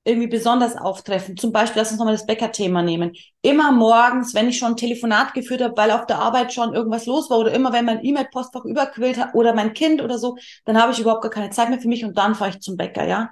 irgendwie 0.05 0.27
besonders 0.27 0.77
auftreffen. 0.77 1.37
Zum 1.37 1.53
Beispiel, 1.53 1.81
lass 1.81 1.91
uns 1.91 1.99
nochmal 1.99 2.15
das 2.15 2.27
Bäcker-Thema 2.27 2.83
nehmen. 2.83 3.13
Immer 3.41 3.71
morgens, 3.71 4.35
wenn 4.35 4.49
ich 4.49 4.59
schon 4.59 4.73
ein 4.73 4.77
Telefonat 4.77 5.33
geführt 5.33 5.63
habe, 5.63 5.77
weil 5.77 5.93
auf 5.93 6.07
der 6.07 6.19
Arbeit 6.19 6.53
schon 6.53 6.75
irgendwas 6.75 7.07
los 7.07 7.31
war 7.31 7.39
oder 7.39 7.53
immer 7.53 7.73
wenn 7.73 7.85
mein 7.85 8.05
E-Mail-Postfach 8.05 8.65
überquillt 8.65 9.19
hat 9.19 9.35
oder 9.35 9.55
mein 9.55 9.75
Kind 9.75 10.03
oder 10.03 10.19
so, 10.19 10.37
dann 10.65 10.81
habe 10.81 10.93
ich 10.93 10.99
überhaupt 10.99 11.23
gar 11.23 11.31
keine 11.31 11.51
Zeit 11.51 11.71
mehr 11.71 11.81
für 11.81 11.89
mich 11.89 12.05
und 12.05 12.19
dann 12.19 12.35
fahre 12.35 12.51
ich 12.51 12.61
zum 12.61 12.77
Bäcker, 12.77 13.07
ja. 13.07 13.31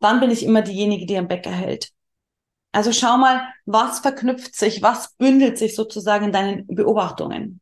Dann 0.00 0.20
bin 0.20 0.30
ich 0.30 0.44
immer 0.44 0.62
diejenige, 0.62 1.06
die 1.06 1.16
am 1.16 1.28
Bäcker 1.28 1.50
hält. 1.50 1.90
Also 2.72 2.92
schau 2.92 3.16
mal, 3.16 3.46
was 3.66 4.00
verknüpft 4.00 4.56
sich, 4.56 4.82
was 4.82 5.14
bündelt 5.14 5.58
sich 5.58 5.76
sozusagen 5.76 6.26
in 6.26 6.32
deinen 6.32 6.66
Beobachtungen. 6.66 7.60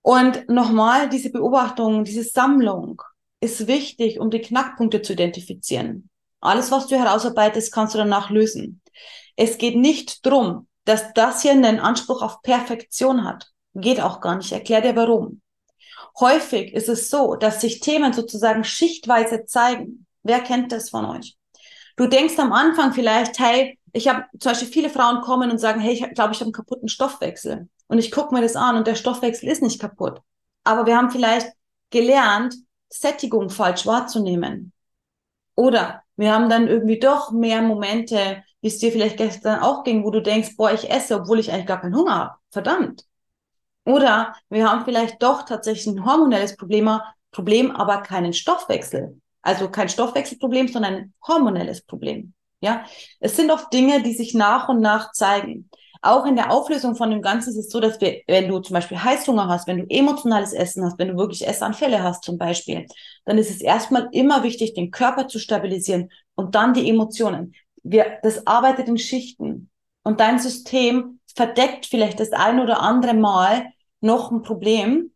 Und 0.00 0.48
nochmal, 0.48 1.10
diese 1.10 1.30
Beobachtung, 1.30 2.04
diese 2.04 2.24
Sammlung 2.24 3.02
ist 3.40 3.66
wichtig, 3.66 4.20
um 4.20 4.30
die 4.30 4.40
Knackpunkte 4.40 5.02
zu 5.02 5.12
identifizieren. 5.12 6.08
Alles, 6.44 6.70
was 6.70 6.86
du 6.86 6.96
herausarbeitest, 6.96 7.72
kannst 7.72 7.94
du 7.94 7.98
danach 7.98 8.30
lösen. 8.30 8.82
Es 9.36 9.58
geht 9.58 9.76
nicht 9.76 10.24
drum, 10.26 10.68
dass 10.84 11.12
das 11.14 11.42
hier 11.42 11.52
einen 11.52 11.80
Anspruch 11.80 12.22
auf 12.22 12.42
Perfektion 12.42 13.24
hat. 13.24 13.50
Geht 13.74 14.00
auch 14.00 14.20
gar 14.20 14.36
nicht. 14.36 14.46
Ich 14.46 14.52
erklär 14.52 14.82
dir 14.82 14.94
warum. 14.94 15.40
Häufig 16.20 16.72
ist 16.74 16.88
es 16.88 17.10
so, 17.10 17.34
dass 17.34 17.60
sich 17.60 17.80
Themen 17.80 18.12
sozusagen 18.12 18.62
schichtweise 18.62 19.46
zeigen. 19.46 20.06
Wer 20.22 20.40
kennt 20.40 20.70
das 20.70 20.90
von 20.90 21.04
euch? 21.06 21.36
Du 21.96 22.06
denkst 22.06 22.38
am 22.38 22.52
Anfang 22.52 22.92
vielleicht, 22.92 23.38
hey, 23.38 23.78
ich 23.92 24.08
habe 24.08 24.24
zum 24.38 24.52
Beispiel 24.52 24.68
viele 24.68 24.90
Frauen 24.90 25.22
kommen 25.22 25.50
und 25.50 25.58
sagen, 25.58 25.80
hey, 25.80 25.94
ich 25.94 26.00
glaube, 26.14 26.32
ich 26.32 26.40
habe 26.40 26.46
einen 26.46 26.52
kaputten 26.52 26.88
Stoffwechsel. 26.88 27.68
Und 27.86 27.98
ich 27.98 28.10
gucke 28.10 28.34
mir 28.34 28.42
das 28.42 28.56
an 28.56 28.76
und 28.76 28.86
der 28.86 28.96
Stoffwechsel 28.96 29.48
ist 29.48 29.62
nicht 29.62 29.80
kaputt. 29.80 30.20
Aber 30.62 30.86
wir 30.86 30.96
haben 30.96 31.10
vielleicht 31.10 31.48
gelernt, 31.90 32.54
Sättigung 32.88 33.50
falsch 33.50 33.86
wahrzunehmen. 33.86 34.72
Oder 35.56 36.03
wir 36.16 36.32
haben 36.32 36.48
dann 36.48 36.68
irgendwie 36.68 36.98
doch 36.98 37.32
mehr 37.32 37.62
Momente, 37.62 38.42
wie 38.60 38.68
es 38.68 38.78
dir 38.78 38.92
vielleicht 38.92 39.16
gestern 39.16 39.60
auch 39.60 39.84
ging, 39.84 40.04
wo 40.04 40.10
du 40.10 40.20
denkst, 40.20 40.56
boah, 40.56 40.72
ich 40.72 40.90
esse, 40.90 41.16
obwohl 41.20 41.38
ich 41.38 41.52
eigentlich 41.52 41.66
gar 41.66 41.80
keinen 41.80 41.96
Hunger 41.96 42.14
habe. 42.14 42.34
Verdammt. 42.50 43.04
Oder 43.84 44.34
wir 44.48 44.70
haben 44.70 44.84
vielleicht 44.84 45.22
doch 45.22 45.42
tatsächlich 45.42 45.86
ein 45.86 46.04
hormonelles 46.04 46.56
Problem, 46.56 46.90
Problem, 47.30 47.70
aber 47.72 48.02
keinen 48.02 48.32
Stoffwechsel. 48.32 49.20
Also 49.42 49.68
kein 49.68 49.88
Stoffwechselproblem, 49.88 50.68
sondern 50.68 50.94
ein 50.94 51.14
hormonelles 51.26 51.82
Problem. 51.82 52.32
Ja, 52.60 52.84
es 53.20 53.36
sind 53.36 53.50
oft 53.50 53.70
Dinge, 53.72 54.02
die 54.02 54.14
sich 54.14 54.32
nach 54.32 54.70
und 54.70 54.80
nach 54.80 55.12
zeigen. 55.12 55.68
Auch 56.04 56.26
in 56.26 56.36
der 56.36 56.50
Auflösung 56.50 56.96
von 56.96 57.10
dem 57.10 57.22
Ganzen 57.22 57.48
ist 57.48 57.56
es 57.56 57.70
so, 57.70 57.80
dass 57.80 57.98
wir, 57.98 58.20
wenn 58.26 58.46
du 58.48 58.58
zum 58.58 58.74
Beispiel 58.74 59.02
Heißhunger 59.02 59.48
hast, 59.48 59.66
wenn 59.66 59.78
du 59.78 59.86
emotionales 59.88 60.52
Essen 60.52 60.84
hast, 60.84 60.98
wenn 60.98 61.08
du 61.08 61.16
wirklich 61.16 61.48
Essanfälle 61.48 62.02
hast 62.02 62.24
zum 62.24 62.36
Beispiel, 62.36 62.86
dann 63.24 63.38
ist 63.38 63.50
es 63.50 63.62
erstmal 63.62 64.10
immer 64.12 64.42
wichtig, 64.42 64.74
den 64.74 64.90
Körper 64.90 65.28
zu 65.28 65.38
stabilisieren 65.38 66.10
und 66.34 66.54
dann 66.54 66.74
die 66.74 66.90
Emotionen. 66.90 67.54
Wir, 67.82 68.18
das 68.22 68.46
arbeitet 68.46 68.86
in 68.86 68.98
Schichten 68.98 69.70
und 70.02 70.20
dein 70.20 70.38
System 70.38 71.20
verdeckt 71.34 71.86
vielleicht 71.86 72.20
das 72.20 72.32
ein 72.32 72.60
oder 72.60 72.82
andere 72.82 73.14
Mal 73.14 73.70
noch 74.02 74.30
ein 74.30 74.42
Problem 74.42 75.10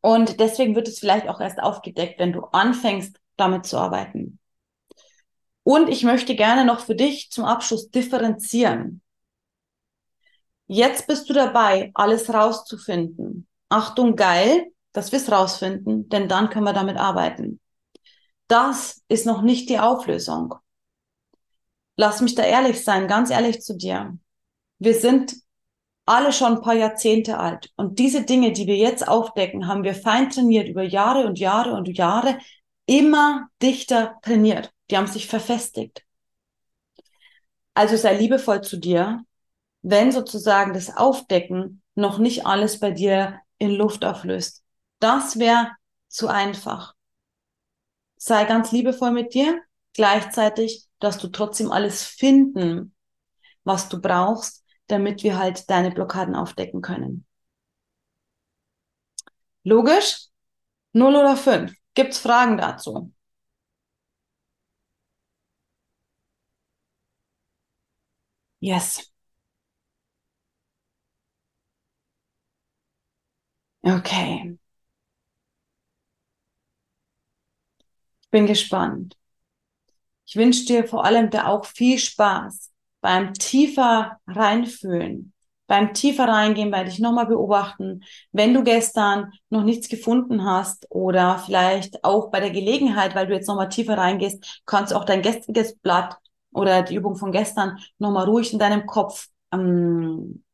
und 0.00 0.38
deswegen 0.38 0.76
wird 0.76 0.86
es 0.86 1.00
vielleicht 1.00 1.28
auch 1.28 1.40
erst 1.40 1.60
aufgedeckt, 1.60 2.20
wenn 2.20 2.32
du 2.32 2.44
anfängst, 2.52 3.16
damit 3.36 3.66
zu 3.66 3.78
arbeiten. 3.78 4.38
Und 5.64 5.88
ich 5.88 6.04
möchte 6.04 6.36
gerne 6.36 6.64
noch 6.64 6.78
für 6.78 6.94
dich 6.94 7.32
zum 7.32 7.44
Abschluss 7.44 7.90
differenzieren. 7.90 9.02
Jetzt 10.72 11.08
bist 11.08 11.28
du 11.28 11.32
dabei, 11.32 11.90
alles 11.94 12.32
rauszufinden. 12.32 13.48
Achtung, 13.70 14.14
geil, 14.14 14.66
dass 14.92 15.10
wir 15.10 15.18
es 15.18 15.32
rausfinden, 15.32 16.08
denn 16.08 16.28
dann 16.28 16.48
können 16.48 16.64
wir 16.64 16.72
damit 16.72 16.96
arbeiten. 16.96 17.58
Das 18.46 19.02
ist 19.08 19.26
noch 19.26 19.42
nicht 19.42 19.68
die 19.68 19.80
Auflösung. 19.80 20.54
Lass 21.96 22.20
mich 22.20 22.36
da 22.36 22.44
ehrlich 22.44 22.84
sein, 22.84 23.08
ganz 23.08 23.30
ehrlich 23.30 23.62
zu 23.62 23.76
dir. 23.76 24.16
Wir 24.78 24.94
sind 24.94 25.34
alle 26.06 26.32
schon 26.32 26.58
ein 26.58 26.62
paar 26.62 26.74
Jahrzehnte 26.74 27.40
alt. 27.40 27.72
Und 27.74 27.98
diese 27.98 28.22
Dinge, 28.22 28.52
die 28.52 28.68
wir 28.68 28.76
jetzt 28.76 29.08
aufdecken, 29.08 29.66
haben 29.66 29.82
wir 29.82 29.96
fein 29.96 30.30
trainiert 30.30 30.68
über 30.68 30.84
Jahre 30.84 31.26
und 31.26 31.40
Jahre 31.40 31.72
und 31.72 31.88
Jahre, 31.88 32.38
immer 32.86 33.48
dichter 33.60 34.20
trainiert. 34.22 34.72
Die 34.88 34.96
haben 34.96 35.08
sich 35.08 35.26
verfestigt. 35.26 36.04
Also 37.74 37.96
sei 37.96 38.16
liebevoll 38.16 38.60
zu 38.60 38.76
dir, 38.76 39.24
wenn 39.82 40.12
sozusagen 40.12 40.72
das 40.74 40.96
Aufdecken 40.96 41.82
noch 41.94 42.18
nicht 42.18 42.46
alles 42.46 42.80
bei 42.80 42.90
dir 42.90 43.40
in 43.58 43.70
Luft 43.72 44.04
auflöst. 44.04 44.62
Das 45.00 45.38
wäre 45.38 45.70
zu 46.08 46.28
einfach. 46.28 46.94
Sei 48.16 48.44
ganz 48.44 48.70
liebevoll 48.70 49.10
mit 49.10 49.34
dir, 49.34 49.60
gleichzeitig, 49.94 50.86
dass 51.00 51.18
du 51.18 51.26
trotzdem 51.28 51.72
alles 51.72 52.04
finden, 52.04 52.94
was 53.64 53.88
du 53.90 54.00
brauchst, 54.00 54.64
damit 54.88 55.22
wir 55.24 55.38
halt 55.38 55.70
deine 55.70 55.90
Blockaden 55.92 56.34
aufdecken 56.36 56.82
können. 56.82 57.26
Logisch? 59.64 60.26
Null 60.94 61.16
oder 61.16 61.36
fünf? 61.36 61.74
Gibt's 61.94 62.18
Fragen 62.20 62.58
dazu? 62.58 63.12
Yes. 68.60 69.09
Okay. 73.84 74.56
Ich 78.22 78.30
bin 78.30 78.46
gespannt. 78.46 79.16
Ich 80.26 80.36
wünsche 80.36 80.64
dir 80.64 80.86
vor 80.86 81.04
allem 81.04 81.30
da 81.30 81.46
auch 81.46 81.64
viel 81.64 81.98
Spaß 81.98 82.70
beim 83.00 83.34
tiefer 83.34 84.18
reinfühlen, 84.26 85.32
beim 85.66 85.94
tiefer 85.94 86.28
reingehen, 86.28 86.70
bei 86.70 86.84
dich 86.84 86.98
nochmal 86.98 87.26
beobachten. 87.26 88.04
Wenn 88.32 88.54
du 88.54 88.62
gestern 88.62 89.32
noch 89.48 89.64
nichts 89.64 89.88
gefunden 89.88 90.44
hast 90.44 90.86
oder 90.90 91.38
vielleicht 91.38 92.04
auch 92.04 92.30
bei 92.30 92.40
der 92.40 92.50
Gelegenheit, 92.50 93.14
weil 93.14 93.26
du 93.26 93.34
jetzt 93.34 93.48
nochmal 93.48 93.68
tiefer 93.70 93.96
reingehst, 93.98 94.62
kannst 94.66 94.92
du 94.92 94.96
auch 94.96 95.04
dein 95.04 95.22
gestriges 95.22 95.76
Blatt 95.78 96.16
oder 96.52 96.82
die 96.82 96.94
Übung 96.96 97.16
von 97.16 97.32
gestern 97.32 97.78
nochmal 97.98 98.26
ruhig 98.26 98.52
in 98.52 98.58
deinem 98.58 98.86
Kopf 98.86 99.28
ähm, 99.52 100.44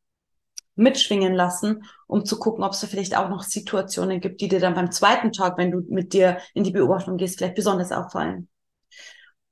mitschwingen 0.77 1.35
lassen, 1.35 1.85
um 2.07 2.25
zu 2.25 2.39
gucken, 2.39 2.63
ob 2.63 2.73
es 2.73 2.81
da 2.81 2.87
vielleicht 2.87 3.17
auch 3.17 3.29
noch 3.29 3.43
Situationen 3.43 4.21
gibt, 4.21 4.41
die 4.41 4.49
dir 4.49 4.61
dann 4.61 4.75
beim 4.75 4.93
zweiten 4.93 5.33
Tag, 5.33 5.59
wenn 5.59 5.71
du 5.71 5.83
mit 5.89 6.13
dir 6.13 6.39
in 6.55 6.65
die 6.65 6.71
Beobachtung 6.71 7.17
gehst, 7.17 7.39
vielleicht 7.39 7.57
besonders 7.57 7.93
auffallen. 7.93 8.49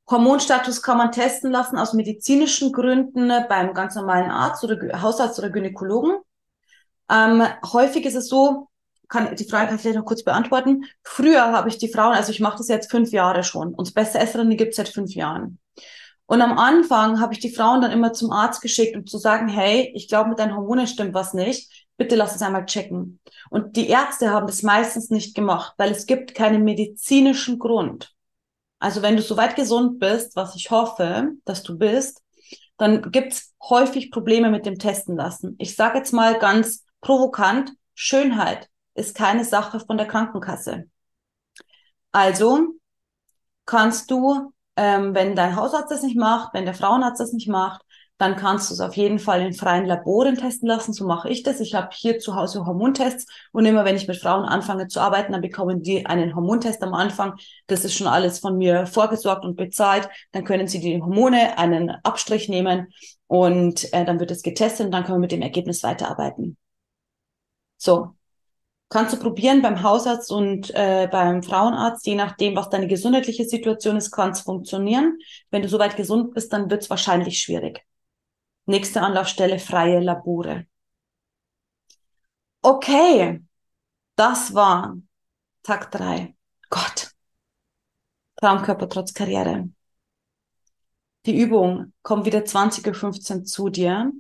Hormonstatus 0.09 0.83
kann 0.83 0.99
man 0.99 1.13
testen 1.13 1.51
lassen 1.51 1.79
aus 1.79 1.95
medizinischen 1.95 2.73
Gründen 2.73 3.33
beim 3.49 3.73
ganz 3.73 3.95
normalen 3.95 4.31
Arzt 4.31 4.63
oder 4.63 5.01
Hausarzt 5.01 5.39
oder 5.39 5.51
Gynäkologen. 5.51 6.19
Ähm, 7.11 7.43
häufig 7.73 8.05
ist 8.05 8.15
es 8.15 8.29
so, 8.29 8.69
kann, 9.09 9.35
die 9.35 9.45
Frage 9.45 9.67
kann 9.67 9.77
ich 9.77 9.83
vielleicht 9.83 9.99
noch 9.99 10.05
kurz 10.05 10.23
beantworten. 10.23 10.85
Früher 11.03 11.53
habe 11.53 11.69
ich 11.69 11.79
die 11.79 11.89
Frauen, 11.89 12.15
also 12.15 12.33
ich 12.33 12.41
mache 12.41 12.59
das 12.59 12.69
jetzt 12.69 12.91
fünf 12.91 13.11
Jahre 13.13 13.45
schon. 13.45 13.75
Uns 13.75 13.93
beste 13.93 14.19
Esserin 14.19 14.57
gibt 14.57 14.71
es 14.71 14.77
seit 14.77 14.89
fünf 14.89 15.15
Jahren. 15.15 15.59
Und 16.27 16.41
am 16.41 16.57
Anfang 16.59 17.21
habe 17.21 17.35
ich 17.35 17.41
die 17.41 17.55
Frauen 17.55 17.83
dann 17.83 17.93
immer 17.93 18.13
zum 18.13 18.31
Arzt 18.31 18.63
geschickt, 18.63 18.97
um 18.97 19.07
zu 19.07 19.19
sagen, 19.19 19.49
hey, 19.49 19.93
ich 19.95 20.09
glaube, 20.09 20.31
mit 20.31 20.39
deinen 20.39 20.57
Hormonen 20.57 20.87
stimmt 20.87 21.15
was 21.15 21.35
nicht. 21.35 21.87
Bitte 21.97 22.17
lass 22.17 22.35
es 22.35 22.43
einmal 22.43 22.67
checken. 22.67 23.21
Und 23.51 23.77
die 23.77 23.89
Ärzte 23.89 24.31
haben 24.31 24.47
das 24.47 24.63
meistens 24.63 25.11
nicht 25.11 25.35
gemacht, 25.35 25.75
weil 25.77 25.91
es 25.93 26.07
gibt 26.07 26.35
keinen 26.35 26.65
medizinischen 26.65 27.59
Grund. 27.59 28.15
Also 28.79 29.03
wenn 29.03 29.17
du 29.17 29.23
soweit 29.23 29.55
gesund 29.55 29.99
bist, 30.01 30.35
was 30.35 30.57
ich 30.57 30.71
hoffe, 30.71 31.33
dass 31.45 31.63
du 31.63 31.79
bist, 31.79 32.23
dann 32.77 33.11
gibt's 33.13 33.55
häufig 33.63 34.11
Probleme 34.11 34.51
mit 34.51 34.67
dem 34.67 34.79
Testen 34.79 35.17
lassen. 35.17 35.55
Ich 35.59 35.77
sage 35.77 35.99
jetzt 35.99 36.13
mal 36.13 36.39
ganz 36.39 36.85
provokant, 37.01 37.73
Schönheit 37.95 38.69
ist 38.95 39.15
keine 39.15 39.45
Sache 39.45 39.81
von 39.81 39.97
der 39.97 40.07
Krankenkasse. 40.07 40.85
Also 42.13 42.75
kannst 43.67 44.11
du 44.11 44.54
ähm, 44.77 45.15
wenn 45.15 45.37
dein 45.37 45.57
Hausarzt 45.57 45.91
das 45.91 46.03
nicht 46.03 46.17
macht, 46.17 46.55
wenn 46.55 46.65
der 46.65 46.75
Frauenarzt 46.75 47.21
das 47.21 47.33
nicht 47.33 47.49
macht, 47.49 47.83
dann 48.19 48.37
kannst 48.37 48.71
du 48.71 48.75
es 48.75 48.81
auf 48.81 48.97
jeden 48.97 49.19
Fall 49.19 49.41
in 49.43 49.53
freien 49.53 49.87
Laboren 49.87 50.37
testen 50.37 50.69
lassen. 50.69 50.93
So 50.93 51.07
mache 51.07 51.29
ich 51.29 51.43
das. 51.43 51.61
Ich 51.61 51.75
habe 51.75 51.89
hier 51.93 52.19
zu 52.19 52.37
Hause 52.37 52.65
Hormontests 52.65 53.27
und 53.53 53.67
immer 53.67 53.85
wenn 53.85 53.97
ich 53.97 54.07
mit 54.07 54.17
Frauen 54.19 54.45
anfange 54.45 54.87
zu 54.87 55.01
arbeiten, 55.01 55.33
dann 55.33 55.41
bekommen 55.41 55.83
die 55.83 56.07
einen 56.07 56.35
Hormontest 56.35 56.83
am 56.83 56.95
Anfang. 56.95 57.35
Das 57.67 57.85
ist 57.85 57.95
schon 57.95 58.07
alles 58.07 58.39
von 58.39 58.57
mir 58.57 58.87
vorgesorgt 58.87 59.45
und 59.45 59.57
bezahlt. 59.57 60.09
Dann 60.33 60.45
können 60.45 60.69
sie 60.69 60.81
die 60.81 61.01
Hormone, 61.03 61.59
einen 61.59 61.91
Abstrich 62.05 62.49
nehmen 62.49 62.89
und 63.27 63.93
äh, 63.93 64.05
dann 64.05 64.21
wird 64.21 64.31
es 64.31 64.43
getestet 64.43 64.87
und 64.87 64.93
dann 64.93 65.05
können 65.05 65.17
wir 65.19 65.23
mit 65.23 65.33
dem 65.33 65.43
Ergebnis 65.43 65.83
weiterarbeiten. 65.83 66.57
So, 67.77 68.15
Kannst 68.89 69.15
du 69.15 69.19
probieren 69.19 69.63
beim 69.63 69.83
Hausarzt 69.83 70.31
und 70.31 70.71
äh, 70.75 71.09
beim 71.11 71.43
Frauenarzt, 71.43 72.07
je 72.07 72.15
nachdem, 72.15 72.55
was 72.55 72.69
deine 72.69 72.87
gesundheitliche 72.87 73.45
Situation 73.45 73.97
ist, 73.97 74.11
kann 74.11 74.31
es 74.31 74.43
funktionieren. 74.43 75.19
Wenn 75.51 75.63
du 75.63 75.69
soweit 75.69 75.97
gesund 75.97 76.35
bist, 76.35 76.53
dann 76.53 76.71
wird 76.71 76.83
es 76.83 76.91
wahrscheinlich 76.91 77.41
schwierig. 77.41 77.85
Nächste 78.67 79.01
Anlaufstelle, 79.01 79.59
freie 79.59 80.01
Labore. 80.01 80.67
Okay, 82.63 83.43
das 84.17 84.55
war 84.55 84.97
Tag 85.63 85.91
drei. 85.91 86.35
Gott. 86.71 87.11
Traumkörper 88.37 88.89
trotz 88.89 89.13
Karriere. 89.13 89.69
Die 91.27 91.39
Übung 91.39 91.93
kommt 92.03 92.27
wieder 92.27 92.41
20.15 92.41 93.39
Uhr 93.39 93.45
zu 93.45 93.69
dir. 93.71 94.13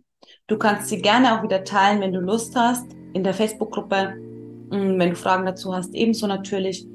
Du 0.46 0.58
kannst 0.58 0.88
sie 0.88 1.02
gerne 1.02 1.38
auch 1.38 1.42
wieder 1.42 1.64
teilen, 1.64 2.00
wenn 2.00 2.12
du 2.12 2.20
Lust 2.20 2.56
hast, 2.56 2.86
in 3.12 3.24
der 3.24 3.34
Facebook-Gruppe 3.34 4.33
wenn 4.74 5.10
du 5.10 5.16
Fragen 5.16 5.46
dazu 5.46 5.74
hast, 5.74 5.94
ebenso 5.94 6.26
natürlich. 6.26 6.86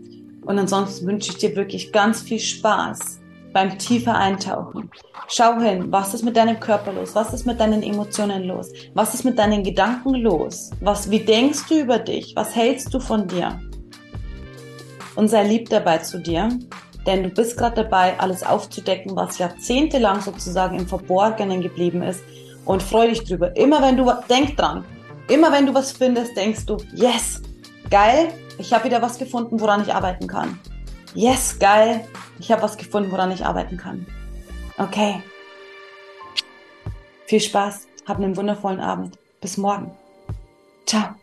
Und 0.46 0.58
ansonsten 0.58 1.08
wünsche 1.08 1.32
ich 1.32 1.38
dir 1.38 1.56
wirklich 1.56 1.92
ganz 1.92 2.22
viel 2.22 2.40
Spaß 2.40 3.20
beim 3.54 3.78
tiefer 3.78 4.16
Eintauchen. 4.16 4.90
Schau 5.28 5.60
hin, 5.60 5.92
was 5.92 6.14
ist 6.14 6.24
mit 6.24 6.38
deinem 6.38 6.60
Körper 6.60 6.94
los? 6.94 7.16
Was 7.16 7.34
ist 7.34 7.46
mit 7.46 7.60
deinen 7.60 7.84
Emotionen 7.84 8.44
los? 8.44 8.72
Was 8.94 9.14
ist 9.14 9.26
mit 9.26 9.38
deinen 9.38 9.64
Gedanken 9.64 10.16
los? 10.16 10.72
Was, 10.82 11.10
wie 11.10 11.20
denkst 11.20 11.68
du 11.68 11.82
über 11.82 12.00
dich? 12.00 12.36
Was 12.36 12.56
hältst 12.56 12.94
du 12.94 13.00
von 13.00 13.28
dir? 13.28 13.60
Und 15.16 15.28
sei 15.28 15.48
lieb 15.48 15.70
dabei 15.70 15.98
zu 16.00 16.20
dir, 16.20 16.50
denn 17.06 17.24
du 17.24 17.30
bist 17.30 17.58
gerade 17.58 17.84
dabei, 17.84 18.20
alles 18.20 18.44
aufzudecken, 18.44 19.16
was 19.16 19.38
jahrzehntelang 19.38 20.22
sozusagen 20.22 20.78
im 20.78 20.88
Verborgenen 20.88 21.62
geblieben 21.62 22.02
ist. 22.02 22.22
Und 22.66 22.84
freu 22.84 23.08
dich 23.08 23.24
drüber. 23.24 23.56
Immer 23.58 23.82
wenn 23.82 23.98
du, 23.98 24.12
denk 24.30 24.56
dran, 24.56 24.86
immer 25.28 25.52
wenn 25.52 25.66
du 25.66 25.74
was 25.74 25.92
findest, 25.92 26.38
denkst 26.38 26.66
du, 26.66 26.78
yes, 26.94 27.42
Geil, 27.90 28.32
ich 28.60 28.72
habe 28.72 28.86
wieder 28.86 29.02
was 29.02 29.18
gefunden, 29.18 29.60
woran 29.60 29.82
ich 29.82 29.94
arbeiten 29.94 30.28
kann. 30.28 30.60
Yes, 31.16 31.58
geil, 31.60 32.08
ich 32.40 32.52
habe 32.52 32.62
was 32.62 32.78
gefunden, 32.78 33.12
woran 33.12 33.32
ich 33.32 33.46
arbeiten 33.46 33.78
kann. 33.78 34.06
Okay. 34.78 35.24
Viel 37.26 37.42
Spaß, 37.42 37.88
hab 38.08 38.18
einen 38.18 38.38
wundervollen 38.38 38.80
Abend. 38.80 39.18
Bis 39.42 39.58
morgen. 39.58 39.92
Ciao. 40.86 41.19